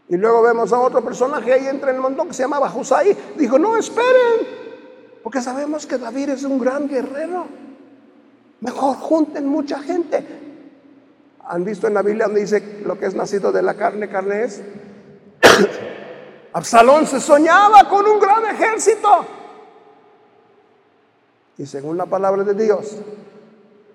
[0.09, 3.17] Y luego vemos a otro personaje ahí entre el montón que se llamaba Husay.
[3.37, 4.47] Dijo, no, esperen,
[5.23, 7.45] porque sabemos que David es un gran guerrero.
[8.59, 10.52] Mejor junten mucha gente.
[11.45, 14.43] ¿Han visto en la Biblia donde dice lo que es nacido de la carne, carne
[14.43, 14.61] es?
[16.53, 19.25] Absalón se soñaba con un gran ejército.
[21.57, 22.97] Y según la palabra de Dios,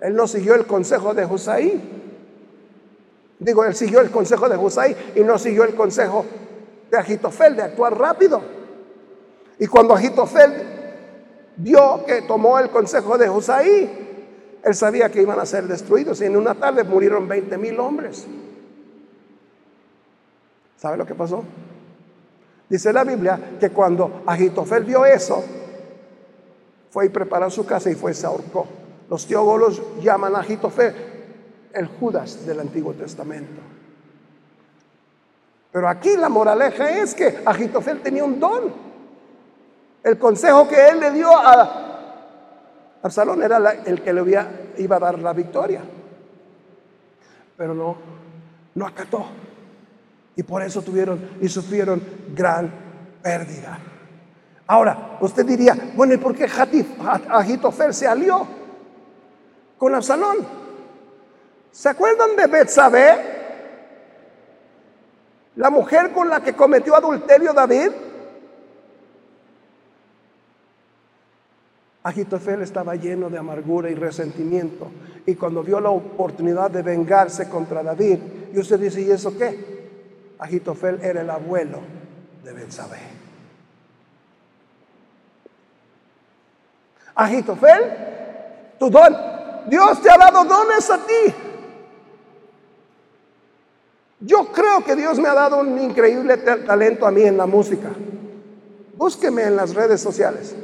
[0.01, 1.95] él no siguió el consejo de Husaí.
[3.39, 6.27] Digo, él siguió el consejo de Husaí y no siguió el consejo
[6.91, 8.43] de Agitofel de actuar rápido.
[9.59, 10.53] Y cuando Agitofel
[11.57, 14.08] vio que tomó el consejo de Husaí,
[14.65, 18.27] Él sabía que iban a ser destruidos y en una tarde murieron 20 mil hombres.
[20.77, 21.45] ¿Sabe lo que pasó?
[22.69, 25.43] Dice la Biblia que cuando Agitofel vio eso,
[26.91, 28.67] fue y preparó su casa y fue y se ahorcó.
[29.09, 30.95] Los teólogos llaman a Agitofel
[31.73, 33.61] el Judas del Antiguo Testamento.
[35.73, 38.73] Pero aquí la moraleja es que Agitofel tenía un don.
[40.03, 41.88] El consejo que él le dio a
[43.09, 43.57] Absalón era
[43.87, 44.23] el que le
[44.77, 45.81] iba a dar la victoria.
[47.57, 47.97] Pero no,
[48.75, 49.25] no acató.
[50.37, 52.03] Y por eso tuvieron y sufrieron
[52.35, 52.71] gran
[53.23, 53.79] pérdida.
[54.67, 56.47] Ahora, usted diría, bueno, ¿y por qué
[57.31, 58.47] Agitofel se alió
[59.79, 60.37] con Absalón?
[61.73, 63.39] ¿Se acuerdan de Betsabé?
[65.57, 67.91] La mujer con la que cometió adulterio David.
[72.03, 74.91] Agitofel estaba lleno de amargura y resentimiento.
[75.27, 78.19] Y cuando vio la oportunidad de vengarse contra David,
[78.53, 79.79] y usted dice, ¿y eso qué?
[80.39, 81.81] Agitofel era el abuelo
[82.45, 82.99] de Betsabé.
[87.15, 87.83] Agitofel,
[88.79, 89.17] tu don,
[89.69, 91.35] Dios te ha dado dones a ti.
[94.21, 97.89] Yo creo que Dios me ha dado un increíble talento a mí en la música.
[98.97, 100.55] Búsqueme en las redes sociales.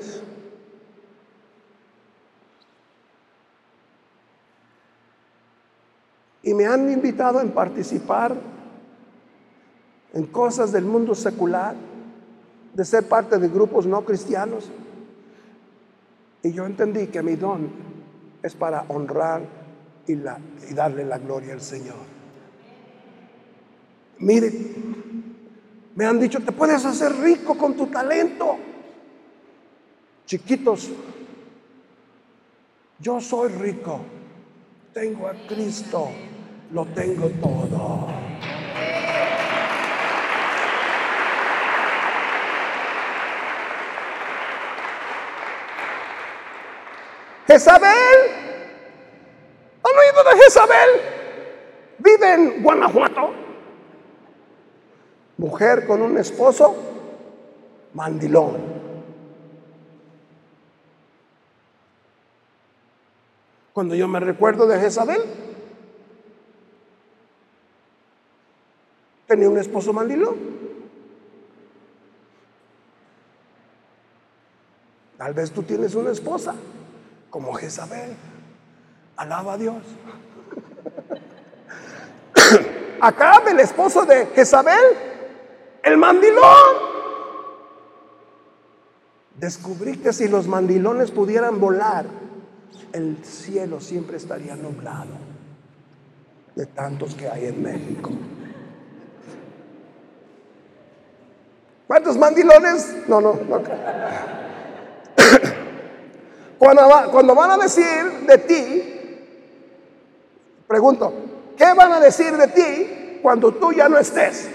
[6.54, 8.34] Me han invitado a participar
[10.12, 11.74] en cosas del mundo secular,
[12.72, 14.70] de ser parte de grupos no cristianos.
[16.42, 17.68] Y yo entendí que mi don
[18.42, 19.42] es para honrar
[20.06, 21.96] y, y darle la gloria al Señor.
[24.18, 24.52] Mire,
[25.96, 28.56] me han dicho, te puedes hacer rico con tu talento.
[30.26, 30.90] Chiquitos,
[33.00, 34.00] yo soy rico,
[34.92, 36.08] tengo a Cristo,
[36.74, 38.08] lo tengo todo.
[47.46, 47.90] Jezabel,
[49.84, 50.88] ¿han oído de Jezabel?
[51.98, 53.30] Vive en Guanajuato
[55.36, 56.74] mujer con un esposo
[57.92, 58.56] mandilón.
[63.72, 65.20] Cuando yo me recuerdo de Jezabel,
[69.34, 70.36] tenía un esposo mandilón.
[75.18, 76.54] Tal vez tú tienes una esposa
[77.30, 78.14] como Jezabel.
[79.16, 79.82] Alaba a Dios.
[83.00, 84.84] Acá el esposo de Jezabel
[85.82, 86.94] el mandilón.
[89.34, 92.06] Descubrí que si los mandilones pudieran volar,
[92.92, 95.16] el cielo siempre estaría nublado
[96.54, 98.12] de tantos que hay en México.
[101.86, 103.08] ¿Cuántos mandilones?
[103.08, 103.62] No, no, no.
[106.58, 109.20] Cuando, van a decir de ti,
[110.66, 111.12] pregunto,
[111.58, 114.48] ¿qué van a decir de ti cuando tú ya no estés?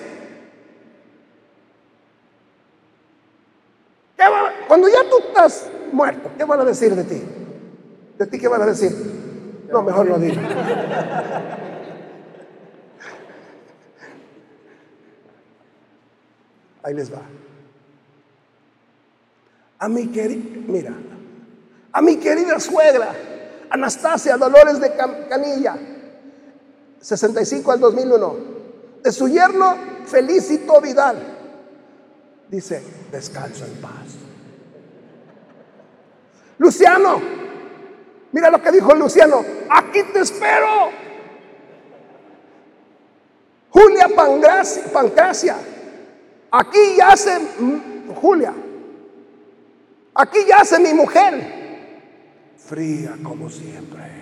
[4.67, 7.23] Cuando ya tú estás muerto, ¿qué van a decir de ti?
[8.17, 8.91] ¿De ti qué van a decir?
[9.71, 10.41] No, mejor no digo.
[16.84, 17.21] Ahí les va.
[19.80, 20.93] A mi querida, mira,
[21.91, 23.13] a mi querida suegra,
[23.69, 24.93] Anastasia Dolores de
[25.30, 25.77] Canilla,
[26.99, 28.36] 65 al 2001,
[29.03, 31.17] de su yerno Felicito Vidal,
[32.49, 34.15] dice, descanso en paz.
[36.57, 37.21] Luciano,
[38.34, 40.89] mira lo que dijo Luciano, aquí te espero.
[43.69, 44.09] Julia
[44.91, 45.55] Pancracia,
[46.52, 47.39] aquí yace
[48.22, 48.54] Julia,
[50.14, 54.20] aquí yace mi mujer, fría como siempre.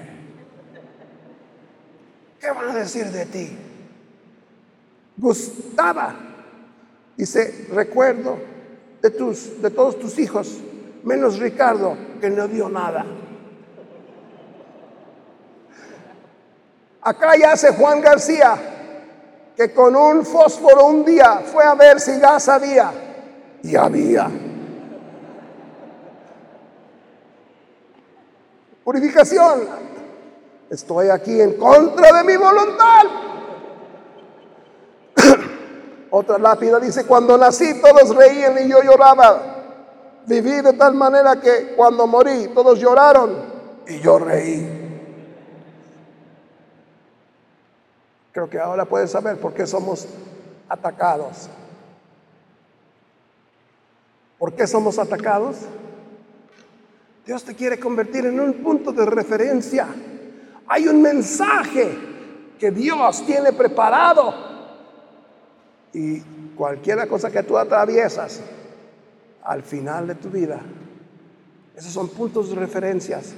[2.39, 3.57] ¿Qué van a decir de ti?
[5.17, 6.15] Gustaba,
[7.17, 8.37] dice, recuerdo
[9.01, 10.57] de, tus, de todos tus hijos,
[11.03, 13.05] menos Ricardo, que no dio nada.
[17.01, 18.76] Acá yace Juan García,
[19.57, 22.91] que con un fósforo un día fue a ver si gas había.
[23.63, 24.29] Y había.
[28.83, 29.67] Purificación.
[30.69, 33.03] Estoy aquí en contra de mi voluntad.
[36.11, 39.55] Otra lápida dice, cuando nací todos reían y yo lloraba.
[40.27, 43.43] Viví de tal manera que cuando morí todos lloraron
[43.87, 44.76] y yo reí.
[48.37, 50.07] Creo que ahora puedes saber por qué somos
[50.69, 51.49] atacados.
[54.37, 55.55] ¿Por qué somos atacados?
[57.25, 59.87] Dios te quiere convertir en un punto de referencia.
[60.67, 61.97] Hay un mensaje
[62.59, 64.35] que Dios tiene preparado.
[65.91, 66.19] Y
[66.55, 68.41] cualquier cosa que tú atraviesas
[69.41, 70.59] al final de tu vida,
[71.75, 73.33] esos son puntos de referencias.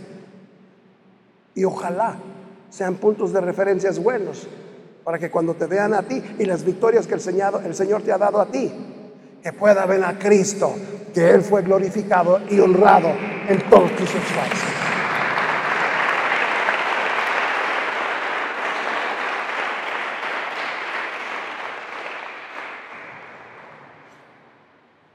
[1.56, 2.18] Y ojalá
[2.70, 4.46] sean puntos de referencias buenos
[5.04, 8.02] para que cuando te vean a ti y las victorias que el Señor, el Señor
[8.04, 8.72] te ha dado a ti,
[9.42, 10.76] que pueda ver a Cristo,
[11.14, 13.10] que Él fue glorificado y honrado
[13.48, 14.70] en todos tus esfuerzos.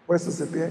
[0.06, 0.70] Puestos de pie.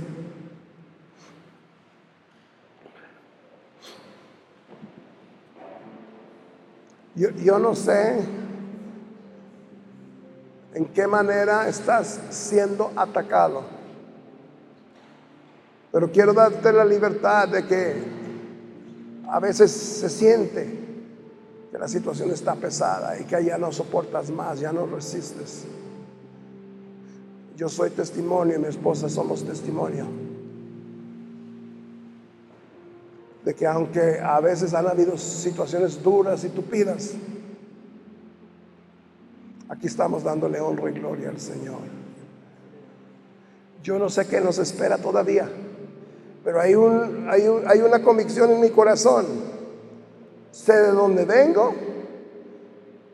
[7.16, 8.43] Yo, yo no sé
[10.94, 13.64] qué manera estás siendo atacado.
[15.92, 18.04] Pero quiero darte la libertad de que
[19.30, 20.80] a veces se siente
[21.72, 25.66] que la situación está pesada y que ya no soportas más, ya no resistes.
[27.56, 30.08] Yo soy testimonio y mi esposa somos testimonio
[33.46, 37.12] de que aunque a veces han habido situaciones duras y tupidas,
[39.74, 41.80] aquí estamos dándole honra y gloria al Señor.
[43.82, 45.50] Yo no sé qué nos espera todavía,
[46.44, 49.26] pero hay, un, hay, hay una convicción en mi corazón.
[50.52, 51.74] Sé de dónde vengo,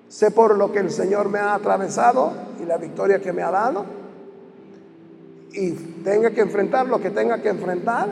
[0.08, 3.52] sé por lo que el Señor me ha atravesado y la victoria que me ha
[3.52, 3.86] dado,
[5.52, 5.72] y
[6.04, 8.10] tenga que enfrentar lo que tenga que enfrentar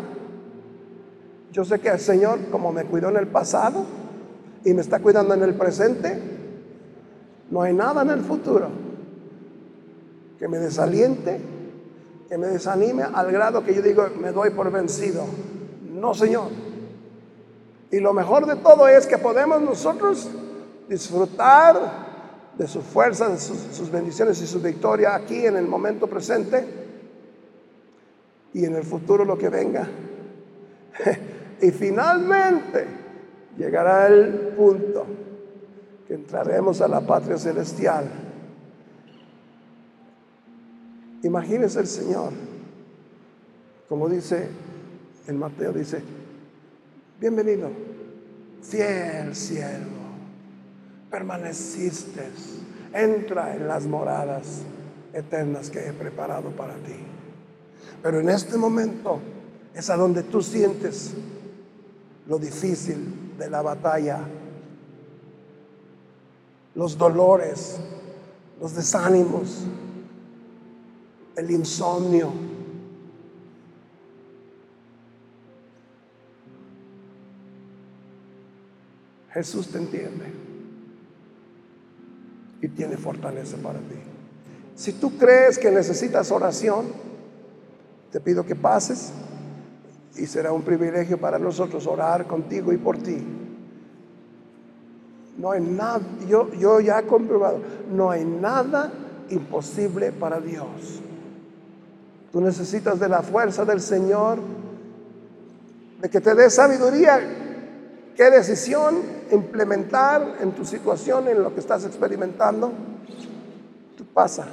[1.57, 3.83] yo sé que el Señor, como me cuidó en el pasado
[4.63, 6.19] y me está cuidando en el presente,
[7.49, 8.69] no hay nada en el futuro
[10.37, 11.39] que me desaliente,
[12.29, 15.25] que me desanime al grado que yo digo, me doy por vencido.
[15.93, 16.49] No, Señor.
[17.89, 20.29] Y lo mejor de todo es que podemos nosotros
[20.89, 22.07] disfrutar
[22.57, 26.67] de su fuerza, de sus, sus bendiciones y su victoria aquí en el momento presente
[28.53, 29.87] y en el futuro lo que venga.
[31.59, 32.85] Y finalmente
[33.57, 35.07] llegará el punto
[36.07, 38.05] que entraremos a la patria celestial.
[41.23, 42.31] Imagínese el Señor,
[43.89, 44.47] como dice
[45.27, 46.01] en Mateo, dice,
[47.19, 47.69] bienvenido,
[48.61, 49.97] fiel siervo,
[51.11, 52.23] permaneciste,
[52.93, 54.61] entra en las moradas
[55.11, 56.95] eternas que he preparado para ti.
[58.01, 59.19] Pero en este momento
[59.73, 61.13] es a donde tú sientes
[62.27, 64.19] lo difícil de la batalla,
[66.77, 67.79] los dolores,
[68.61, 69.65] los desánimos,
[71.35, 72.31] el insomnio.
[79.31, 80.25] Jesús te entiende
[82.61, 83.95] y tiene fortaleza para ti.
[84.75, 86.85] Si tú crees que necesitas oración,
[88.11, 89.11] te pido que pases
[90.15, 93.46] y será un privilegio para nosotros orar contigo y por ti.
[95.37, 97.59] No hay nada, yo, yo ya he comprobado,
[97.91, 98.91] no hay nada
[99.29, 101.01] imposible para Dios.
[102.31, 104.39] Tú necesitas de la fuerza del Señor,
[106.01, 107.19] de que te dé sabiduría,
[108.15, 112.71] qué decisión implementar en tu situación, en lo que estás experimentando.
[113.95, 114.47] Tú pasa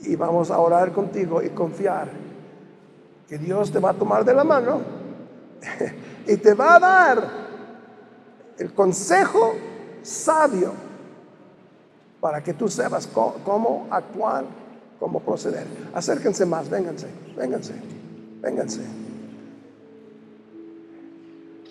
[0.00, 2.08] y vamos a orar contigo y confiar
[3.28, 4.80] que Dios te va a tomar de la mano
[6.26, 7.47] y te va a dar
[8.58, 9.54] el consejo
[10.02, 10.72] sabio
[12.20, 14.44] para que tú sepas cómo, actuar,
[14.98, 15.66] cómo proceder.
[15.94, 17.06] Acérquense más, vénganse,
[17.36, 17.74] vénganse,
[18.42, 18.80] vénganse.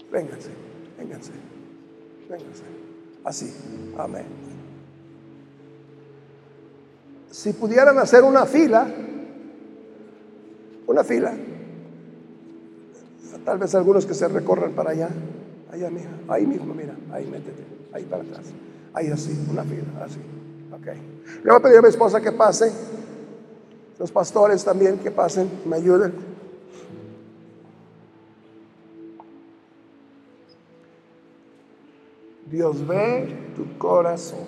[0.09, 0.49] Vénganse,
[0.97, 1.31] vénganse,
[2.29, 2.63] vénganse.
[3.25, 3.53] Así,
[3.97, 4.25] amén.
[7.29, 8.87] Si pudieran hacer una fila,
[10.87, 11.33] una fila.
[13.43, 15.09] Tal vez algunos que se recorran para allá.
[15.85, 16.09] Allá.
[16.27, 16.95] Ahí mismo, mira.
[17.11, 17.63] Ahí métete.
[17.93, 18.45] Ahí para atrás.
[18.93, 20.19] Ahí así, una fila, así.
[20.71, 20.87] Ok.
[21.43, 22.71] Le voy a pedir a mi esposa que pase.
[23.99, 26.13] Los pastores también que pasen, me ayuden.
[32.49, 34.45] Dios ve tu corazón.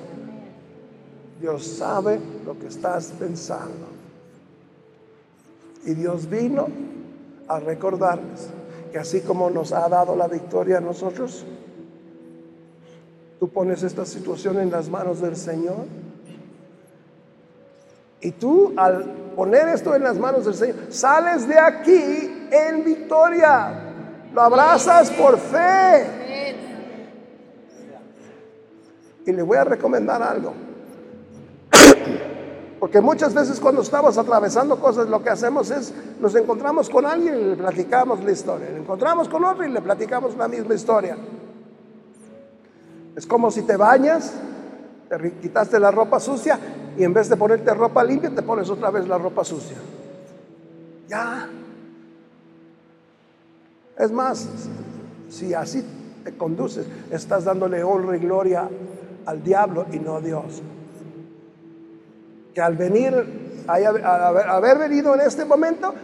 [1.40, 3.88] Dios sabe lo que estás pensando.
[5.86, 6.68] Y Dios vino
[7.48, 8.50] a recordarles
[8.92, 11.46] que así como nos ha dado la victoria a nosotros,
[13.40, 15.86] Tú pones esta situación en las manos del Señor.
[18.20, 23.94] Y tú al poner esto en las manos del Señor, sales de aquí en victoria.
[24.34, 26.58] Lo abrazas por fe.
[29.26, 30.54] Y le voy a recomendar algo.
[32.80, 37.36] Porque muchas veces cuando estamos atravesando cosas, lo que hacemos es, nos encontramos con alguien
[37.36, 38.70] y le platicamos la historia.
[38.70, 41.18] Encontramos con otro y le platicamos la misma historia.
[43.18, 44.34] Es como si te bañas,
[45.10, 46.58] te quitaste la ropa sucia
[46.98, 49.78] y en vez de ponerte ropa limpia, te pones otra vez la ropa sucia.
[51.10, 51.50] Ya.
[53.98, 54.48] Es más,
[55.30, 55.84] si así
[56.24, 58.70] te conduces, estás dándole honra y gloria
[59.26, 60.62] al diablo y no a Dios
[62.60, 65.96] que al venir, haber venido en este momento,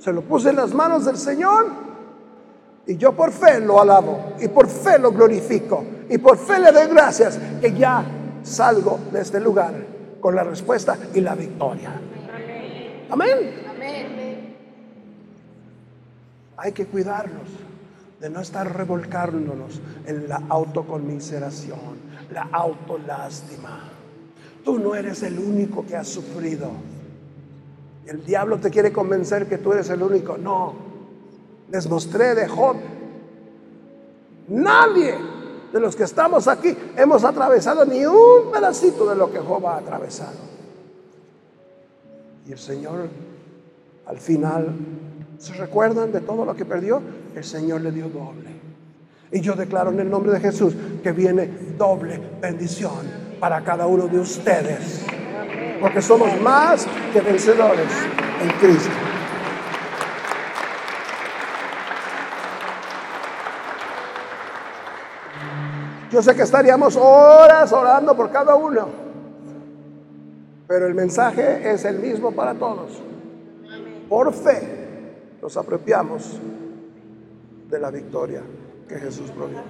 [0.00, 1.66] se lo puse en las manos del Señor
[2.84, 6.72] y yo por fe lo alabo y por fe lo glorifico y por fe le
[6.72, 8.04] doy gracias que ya
[8.42, 9.72] salgo de este lugar
[10.20, 11.92] con la respuesta y la victoria.
[13.08, 13.62] Amén.
[13.70, 14.56] Amén.
[16.56, 17.48] Hay que cuidarnos
[18.18, 21.78] de no estar revolcándonos en la autoconmiseración,
[22.32, 23.99] la autolástima.
[24.64, 26.70] Tú no eres el único que has sufrido.
[28.06, 30.36] El diablo te quiere convencer que tú eres el único.
[30.36, 30.74] No.
[31.70, 32.76] Les mostré de Job.
[34.48, 35.14] Nadie
[35.72, 39.76] de los que estamos aquí hemos atravesado ni un pedacito de lo que Job ha
[39.76, 40.50] atravesado.
[42.46, 43.08] Y el Señor,
[44.06, 44.74] al final,
[45.38, 47.00] ¿se recuerdan de todo lo que perdió?
[47.34, 48.50] El Señor le dio doble.
[49.30, 51.48] Y yo declaro en el nombre de Jesús que viene
[51.78, 55.04] doble bendición para cada uno de ustedes.
[55.80, 57.90] Porque somos más que vencedores
[58.42, 58.90] en Cristo.
[66.12, 68.88] Yo sé que estaríamos horas orando por cada uno,
[70.66, 73.00] pero el mensaje es el mismo para todos.
[74.08, 74.80] Por fe
[75.40, 76.40] nos apropiamos
[77.70, 78.42] de la victoria
[78.88, 79.62] que Jesús proveyó.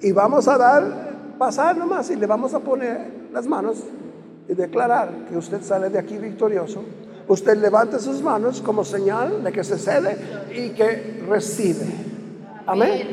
[0.00, 3.78] Y vamos a dar pasar nomás y le vamos a poner las manos
[4.46, 6.82] y declarar que usted sale de aquí victorioso.
[7.28, 10.18] Usted levante sus manos como señal de que se cede
[10.54, 11.86] y que recibe.
[12.66, 13.08] Amén.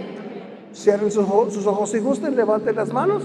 [0.75, 3.23] Cierren sus, sus ojos si gusten, levanten las manos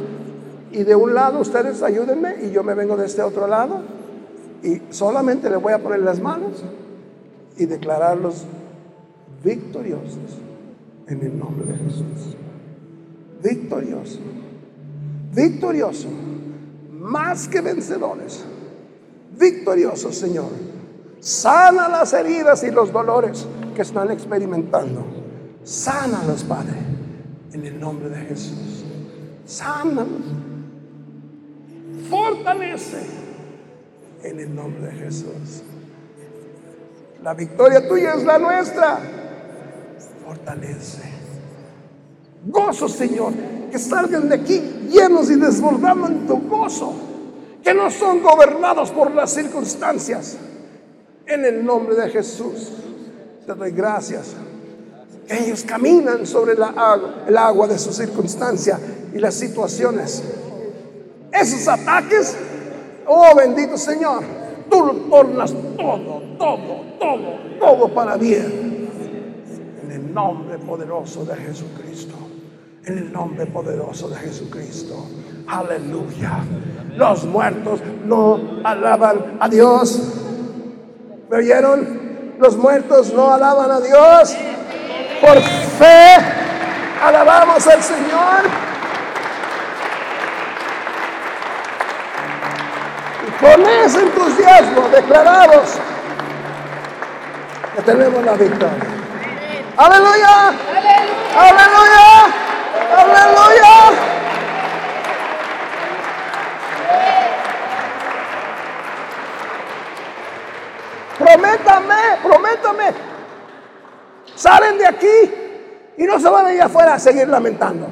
[0.70, 3.80] y de un lado ustedes ayúdenme y yo me vengo de este otro lado
[4.62, 6.62] y solamente le voy a poner las manos
[7.56, 8.44] y declararlos
[9.42, 10.38] victoriosos
[11.08, 12.36] en el nombre de Jesús.
[13.42, 14.20] Victoriosos
[15.32, 16.08] victorioso,
[16.90, 18.44] más que vencedores,
[19.38, 20.50] victorioso Señor.
[21.20, 25.04] Sana las heridas y los dolores que están experimentando.
[25.62, 26.76] Sánalos, Padre,
[27.52, 28.84] en el nombre de Jesús.
[29.46, 30.08] Sánalos.
[32.10, 33.06] Fortalece
[34.24, 35.62] en el nombre de Jesús.
[37.22, 38.98] La victoria tuya es la nuestra.
[40.26, 41.11] Fortalece.
[42.44, 43.32] Gozo, Señor,
[43.70, 46.92] que salgan de aquí llenos y desbordando en tu gozo,
[47.62, 50.36] que no son gobernados por las circunstancias.
[51.26, 52.70] En el nombre de Jesús,
[53.46, 54.34] te doy gracias.
[55.26, 58.78] Que ellos caminan sobre el agua de su circunstancia
[59.14, 60.22] y las situaciones.
[61.32, 62.36] Esos ataques,
[63.06, 64.24] oh bendito Señor,
[64.68, 68.88] tú lo tornas todo, todo, todo, todo para bien.
[69.84, 72.21] En el nombre poderoso de Jesucristo.
[72.84, 75.06] En el nombre poderoso de Jesucristo.
[75.46, 76.40] Aleluya.
[76.96, 80.00] Los muertos no alaban a Dios.
[81.30, 82.34] ¿Me oyeron?
[82.40, 84.34] Los muertos no alaban a Dios.
[85.20, 86.16] Por fe
[87.04, 88.42] alabamos al Señor.
[93.28, 95.78] Y con ese entusiasmo declarados
[97.76, 98.86] que tenemos la victoria.
[99.76, 100.48] Aleluya.
[100.48, 101.12] Aleluya.
[101.38, 102.51] Aleluya.
[111.18, 112.84] Prométame, prométame.
[114.34, 115.30] Salen de aquí
[115.96, 117.88] y no se van a ir afuera a seguir lamentando.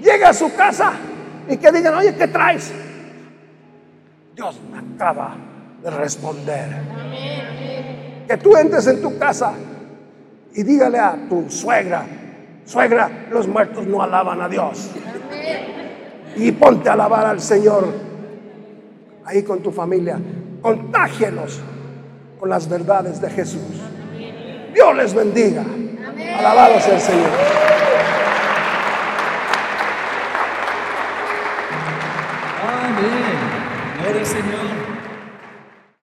[0.00, 0.92] Llega a su casa
[1.48, 2.72] y que digan, oye, ¿qué traes?
[4.34, 5.36] Dios me acaba
[5.82, 6.68] de responder.
[8.26, 9.52] Que tú entres en tu casa
[10.54, 12.06] y dígale a tu suegra,
[12.70, 14.92] Suegra, los muertos no alaban a Dios.
[16.36, 17.88] Y ponte a alabar al Señor
[19.24, 20.20] ahí con tu familia.
[20.62, 21.60] Contágielos
[22.38, 23.82] con las verdades de Jesús.
[24.72, 25.64] Dios les bendiga.
[26.38, 27.30] Alabado sea el Señor.
[32.84, 34.00] Amén.
[34.00, 34.89] Gloria al Señor.